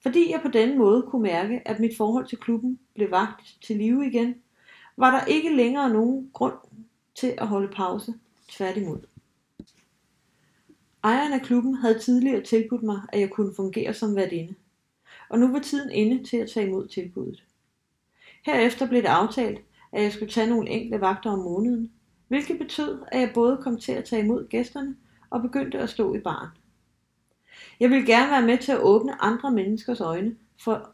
[0.02, 3.78] Fordi jeg på denne måde kunne mærke, at mit forhold til klubben blev vagt til
[3.78, 4.36] live igen,
[4.98, 6.54] var der ikke længere nogen grund
[7.16, 8.14] til at holde pause.
[8.48, 9.00] Tværtimod.
[11.04, 14.56] Ejeren af klubben havde tidligere tilbudt mig, at jeg kunne fungere som værtinde.
[15.30, 17.44] Og nu var tiden inde til at tage imod tilbuddet.
[18.46, 19.60] Herefter blev det aftalt,
[19.92, 21.92] at jeg skulle tage nogle enkelte vagter om måneden,
[22.28, 24.96] hvilket betød, at jeg både kom til at tage imod gæsterne
[25.30, 26.50] og begyndte at stå i baren.
[27.80, 30.90] Jeg ville gerne være med til at åbne andre menneskers øjne for,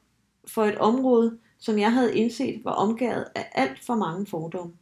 [0.48, 4.74] for et område, som jeg havde indset var omgået af alt for mange fordomme.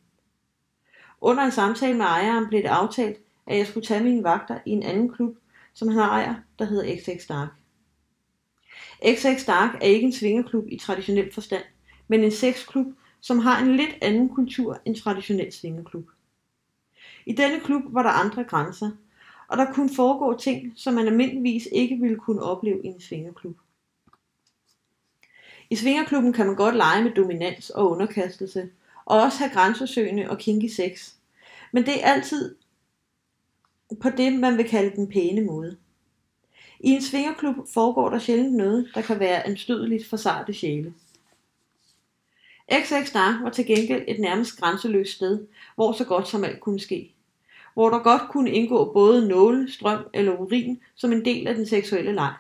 [1.22, 4.72] Under en samtale med ejeren blev det aftalt, at jeg skulle tage mine vagter i
[4.72, 5.36] en anden klub,
[5.74, 7.50] som han ejer, der hedder XX Dark.
[9.16, 11.64] XX Dark er ikke en svingerklub i traditionel forstand,
[12.08, 12.88] men en sexklub,
[13.22, 16.10] som har en lidt anden kultur end traditionel svingerklub.
[17.26, 18.92] I denne klub var der andre grænser,
[19.48, 23.58] og der kunne foregå ting, som man almindeligvis ikke ville kunne opleve i en svingerklub.
[25.70, 28.70] I svingerklubben kan man godt lege med dominans og underkastelse,
[29.06, 31.14] og også have grænsesøgende og kinky sex.
[31.72, 32.56] Men det er altid
[34.02, 35.78] på det, man vil kalde den pæne måde.
[36.80, 40.94] I en svingerklub foregår der sjældent noget, der kan være anstødeligt for sarte sjæle.
[42.82, 47.14] XX var til gengæld et nærmest grænseløst sted, hvor så godt som alt kunne ske.
[47.74, 51.66] Hvor der godt kunne indgå både nåle, strøm eller urin som en del af den
[51.66, 52.34] seksuelle leg.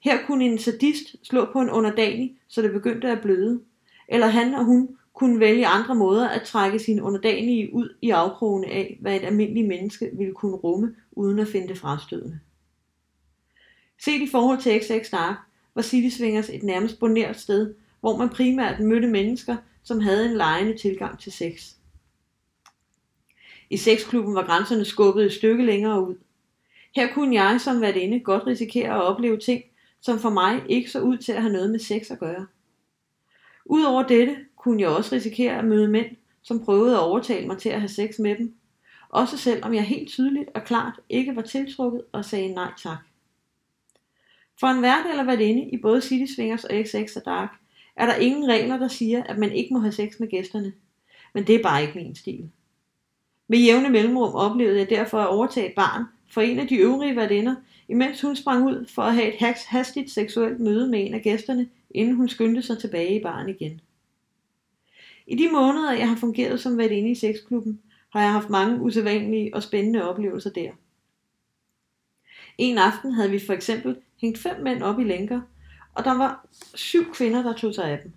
[0.00, 3.60] Her kunne en sadist slå på en underdanig, så det begyndte at bløde.
[4.08, 8.66] Eller han og hun kunne vælge andre måder at trække sine underdanige ud i afkrogene
[8.66, 12.40] af, hvad et almindeligt menneske ville kunne rumme, uden at finde det frastødende.
[13.98, 15.36] Set i forhold til XX Dark,
[15.74, 17.74] var City Swingers et nærmest bonert sted,
[18.04, 21.72] hvor man primært mødte mennesker, som havde en lejende tilgang til sex.
[23.70, 26.14] I sexklubben var grænserne skubbet et stykke længere ud.
[26.96, 29.62] Her kunne jeg som værtinde godt risikere at opleve ting,
[30.00, 32.46] som for mig ikke så ud til at have noget med sex at gøre.
[33.64, 37.68] Udover dette kunne jeg også risikere at møde mænd, som prøvede at overtale mig til
[37.68, 38.54] at have sex med dem,
[39.08, 42.98] også selvom jeg helt tydeligt og klart ikke var tiltrukket og sagde nej tak.
[44.60, 47.63] For en vært eller værtinde i både City Swingers og XX og Dark
[47.96, 50.72] er der ingen regler, der siger, at man ikke må have sex med gæsterne.
[51.34, 52.50] Men det er bare ikke min stil.
[53.48, 57.16] Med jævne mellemrum oplevede jeg derfor at overtage et barn for en af de øvrige
[57.16, 57.54] værtinder,
[57.88, 61.68] imens hun sprang ud for at have et hastigt seksuelt møde med en af gæsterne,
[61.90, 63.80] inden hun skyndte sig tilbage i baren igen.
[65.26, 67.80] I de måneder, jeg har fungeret som værtinde i sexklubben,
[68.10, 70.70] har jeg haft mange usædvanlige og spændende oplevelser der.
[72.58, 75.40] En aften havde vi for eksempel hængt fem mænd op i lænker,
[75.94, 78.12] og der var syv kvinder, der tog sig af dem.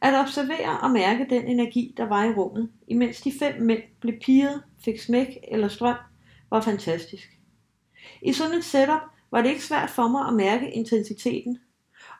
[0.00, 4.14] At observere og mærke den energi, der var i rummet, imens de fem mænd blev
[4.20, 5.96] piret, fik smæk eller strøm,
[6.50, 7.38] var fantastisk.
[8.22, 11.58] I sådan et setup var det ikke svært for mig at mærke intensiteten,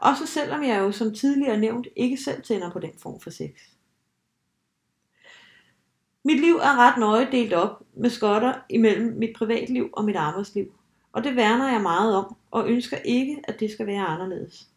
[0.01, 3.51] også selvom jeg jo som tidligere nævnt ikke selv tænder på den form for sex.
[6.25, 10.75] Mit liv er ret nøje delt op med skotter imellem mit privatliv og mit arbejdsliv,
[11.15, 14.69] og det værner jeg meget om, og ønsker ikke, at det skal være anderledes.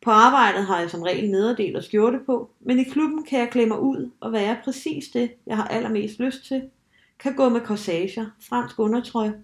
[0.00, 3.50] På arbejdet har jeg som regel nederdel og skjorte på, men i klubben kan jeg
[3.50, 6.70] klemme mig ud og være præcis det, jeg har allermest lyst til.
[7.18, 9.34] Kan gå med corsager, fransk undertrøje,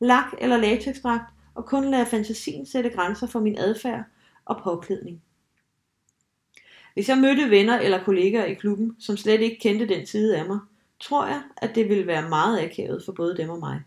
[0.00, 4.04] lak eller latexdragt og kun lade fantasien sætte grænser for min adfærd
[4.44, 5.22] og påklædning.
[6.94, 10.46] Hvis jeg mødte venner eller kollegaer i klubben, som slet ikke kendte den side af
[10.46, 10.58] mig,
[11.00, 13.82] tror jeg, at det ville være meget akavet for både dem og mig.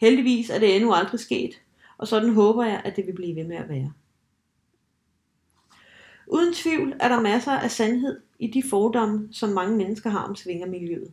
[0.00, 1.62] Heldigvis er det endnu aldrig sket,
[1.98, 3.92] og sådan håber jeg, at det vil blive ved med at være.
[6.26, 10.36] Uden tvivl er der masser af sandhed i de fordomme, som mange mennesker har om
[10.36, 11.12] svingermiljøet.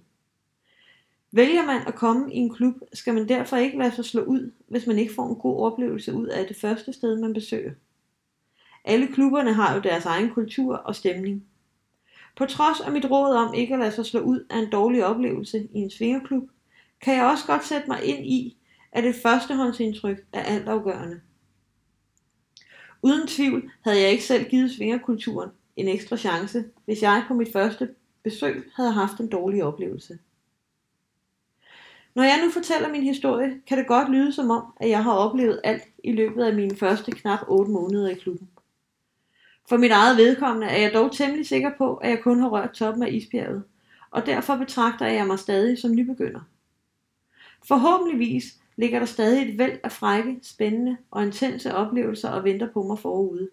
[1.32, 4.52] Vælger man at komme i en klub, skal man derfor ikke lade sig slå ud,
[4.68, 7.72] hvis man ikke får en god oplevelse ud af det første sted, man besøger.
[8.86, 11.46] Alle klubberne har jo deres egen kultur og stemning.
[12.36, 15.06] På trods af mit råd om ikke at lade sig slå ud af en dårlig
[15.06, 16.50] oplevelse i en svingerklub,
[17.02, 18.58] kan jeg også godt sætte mig ind i,
[18.92, 21.22] at et førstehåndsindtryk er altafgørende.
[23.02, 27.54] Uden tvivl havde jeg ikke selv givet svingerkulturen en ekstra chance, hvis jeg på mit
[27.54, 27.90] første
[28.24, 30.20] besøg havde haft en dårlig oplevelse.
[32.16, 35.14] Når jeg nu fortæller min historie, kan det godt lyde som om, at jeg har
[35.14, 38.50] oplevet alt i løbet af mine første knap 8 måneder i klubben.
[39.70, 42.72] For mit eget vedkommende er jeg dog temmelig sikker på, at jeg kun har rørt
[42.72, 43.64] toppen af isbjerget,
[44.12, 46.42] og derfor betragter jeg mig stadig som nybegynder.
[47.68, 52.84] Forhåbentligvis ligger der stadig et væld af frække, spændende og intense oplevelser og venter på
[52.84, 53.50] mig forude.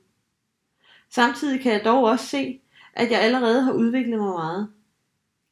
[1.11, 2.61] Samtidig kan jeg dog også se,
[2.93, 4.69] at jeg allerede har udviklet mig meget.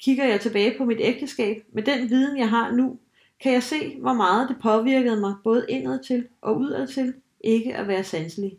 [0.01, 2.99] Kigger jeg tilbage på mit ægteskab med den viden, jeg har nu,
[3.41, 8.05] kan jeg se, hvor meget det påvirkede mig både indadtil og udadtil ikke at være
[8.05, 8.59] sanselig.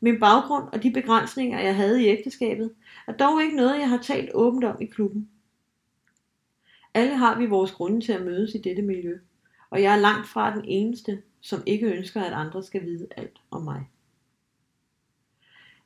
[0.00, 2.74] Min baggrund og de begrænsninger, jeg havde i ægteskabet,
[3.06, 5.28] er dog ikke noget, jeg har talt åbent om i klubben.
[6.94, 9.18] Alle har vi vores grunde til at mødes i dette miljø,
[9.72, 13.40] og jeg er langt fra den eneste, som ikke ønsker, at andre skal vide alt
[13.50, 13.88] om mig.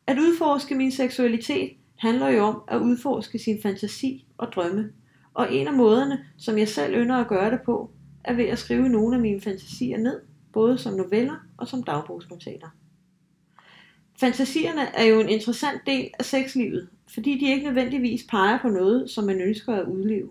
[0.06, 4.92] At udforske min seksualitet handler jo om at udforske sin fantasi og drømme,
[5.34, 7.90] og en af måderne, som jeg selv ynder at gøre det på,
[8.24, 10.20] er ved at skrive nogle af mine fantasier ned,
[10.52, 12.68] både som noveller og som dagbogsnotater.
[14.20, 19.10] Fantasierne er jo en interessant del af sexlivet, fordi de ikke nødvendigvis peger på noget,
[19.10, 20.30] som man ønsker at udleve.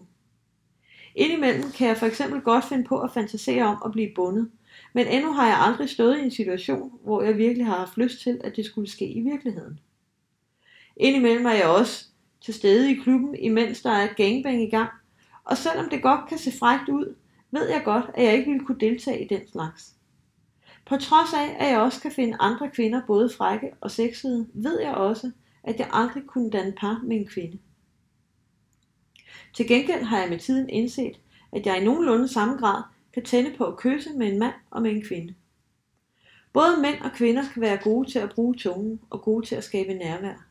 [1.16, 4.52] Indimellem kan jeg for eksempel godt finde på at fantasere om at blive bundet,
[4.94, 8.22] men endnu har jeg aldrig stået i en situation, hvor jeg virkelig har haft lyst
[8.22, 9.80] til, at det skulle ske i virkeligheden.
[10.98, 12.06] Indimellem er jeg også
[12.42, 14.90] til stede i klubben, imens der er gangbang i gang,
[15.44, 17.16] og selvom det godt kan se frækt ud,
[17.52, 19.94] ved jeg godt, at jeg ikke ville kunne deltage i den slags.
[20.86, 24.82] På trods af, at jeg også kan finde andre kvinder både frække og sexede, ved
[24.82, 25.32] jeg også,
[25.64, 27.60] at jeg aldrig kunne danne par med en kvinde.
[29.56, 31.20] Til gengæld har jeg med tiden indset,
[31.52, 32.84] at jeg i nogenlunde samme grad
[33.14, 35.36] kan tænde på at kysse med en mand og med en kvinde.
[36.54, 39.64] Både mænd og kvinder kan være gode til at bruge tungen og gode til at
[39.64, 40.46] skabe nærvær.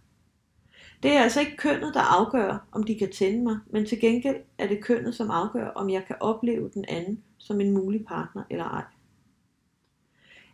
[1.02, 4.36] Det er altså ikke kønnet, der afgør, om de kan tænde mig, men til gengæld
[4.59, 8.42] er det kønnet, som afgør, om jeg kan opleve den anden som en mulig partner
[8.50, 8.84] eller ej.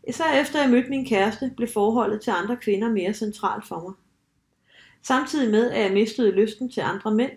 [0.09, 3.93] Især efter jeg mødte min kæreste, blev forholdet til andre kvinder mere centralt for mig.
[5.03, 7.33] Samtidig med, at jeg mistede lysten til andre mænd,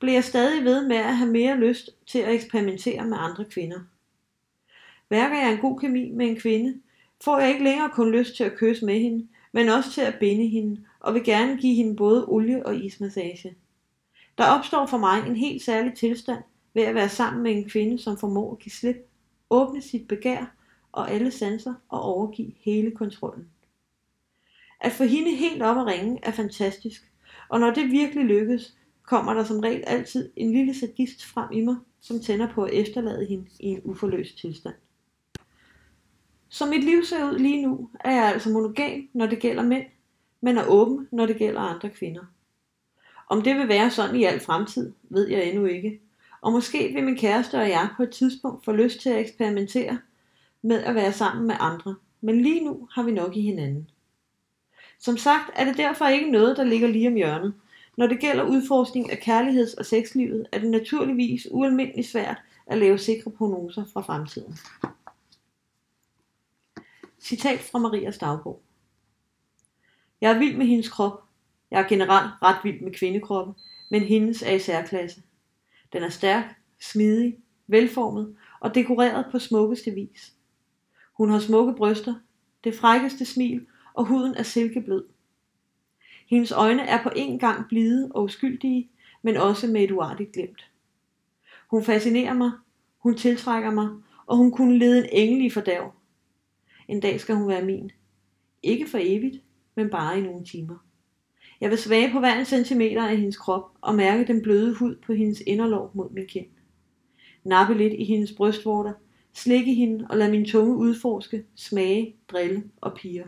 [0.00, 3.80] blev jeg stadig ved med at have mere lyst til at eksperimentere med andre kvinder.
[5.10, 6.80] Værker jeg en god kemi med en kvinde,
[7.24, 10.16] får jeg ikke længere kun lyst til at kysse med hende, men også til at
[10.20, 13.56] binde hende, og vil gerne give hende både olie- og ismassage.
[14.38, 16.42] Der opstår for mig en helt særlig tilstand
[16.74, 18.96] ved at være sammen med en kvinde, som formår at give slip,
[19.50, 20.54] åbne sit begær
[20.92, 23.48] og alle sanser og overgive hele kontrollen.
[24.80, 27.10] At få hende helt op at ringe er fantastisk,
[27.48, 28.76] og når det virkelig lykkes,
[29.10, 32.72] kommer der som regel altid en lille sadist frem i mig, som tænder på at
[32.72, 34.74] efterlade hende i en uforløst tilstand.
[36.48, 39.84] Som mit liv ser ud lige nu, er jeg altså monogam, når det gælder mænd,
[40.40, 42.20] men er åben, når det gælder andre kvinder.
[43.28, 46.00] Om det vil være sådan i al fremtid, ved jeg endnu ikke.
[46.40, 49.98] Og måske vil min kæreste og jeg på et tidspunkt få lyst til at eksperimentere
[50.62, 53.90] med at være sammen med andre, men lige nu har vi nok i hinanden.
[54.98, 57.54] Som sagt er det derfor ikke noget, der ligger lige om hjørnet.
[57.96, 62.36] Når det gælder udforskning af kærligheds- og sexlivet, er det naturligvis ualmindeligt svært
[62.66, 64.58] at lave sikre prognoser fra fremtiden.
[67.20, 68.62] Citat fra Marias dagbog.
[70.20, 71.24] Jeg er vild med hendes krop.
[71.70, 73.54] Jeg er generelt ret vild med kvindekroppen,
[73.90, 75.22] men hendes er i særklasse.
[75.92, 76.44] Den er stærk,
[76.80, 77.36] smidig,
[77.66, 80.32] velformet og dekoreret på smukkeste vis.
[81.12, 82.14] Hun har smukke bryster,
[82.64, 85.04] det frækkeste smil, og huden er silkeblød.
[86.30, 88.90] Hendes øjne er på en gang blide og uskyldige,
[89.22, 90.70] men også med et uartigt glemt.
[91.70, 92.50] Hun fascinerer mig,
[92.98, 93.88] hun tiltrækker mig,
[94.26, 95.92] og hun kunne lede en engel i fordærv.
[96.88, 97.90] En dag skal hun være min.
[98.62, 99.42] Ikke for evigt,
[99.74, 100.76] men bare i nogle timer.
[101.60, 104.96] Jeg vil svage på hver en centimeter af hendes krop og mærke den bløde hud
[105.06, 106.46] på hendes inderlov mod min kind.
[107.44, 108.92] Nappe lidt i hendes brystvorter,
[109.32, 113.24] slikke hende og lade min tunge udforske, smage, drille og pige.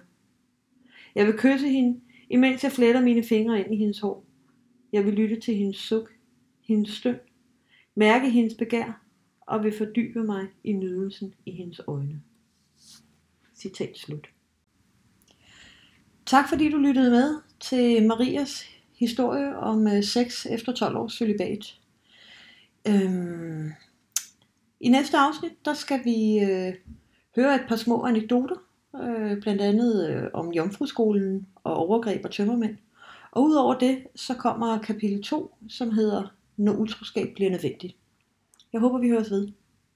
[1.15, 2.01] Jeg vil kysse hende,
[2.33, 4.25] imens jeg fletter mine fingre ind i hendes hår.
[4.93, 6.13] Jeg vil lytte til hendes suk,
[6.61, 7.17] hendes støn,
[7.95, 9.03] mærke hendes begær
[9.41, 12.23] og vil fordybe mig i nydelsen i hendes øjne.
[13.55, 14.29] Citat slut.
[16.27, 18.65] Tak fordi du lyttede med til Marias
[18.95, 21.79] historie om øh, sex efter 12 års celibat.
[22.89, 23.71] Øhm,
[24.81, 26.75] I næste afsnit, der skal vi øh,
[27.37, 28.57] høre et par små anekdoter,
[28.95, 32.77] øh, blandt andet øh, om Jomfruskolen og overgreb og tømmermænd.
[33.31, 37.97] Og udover det, så kommer kapitel 2, som hedder Når utroskab bliver nødvendigt.
[38.73, 39.49] Jeg håber, vi høres ved.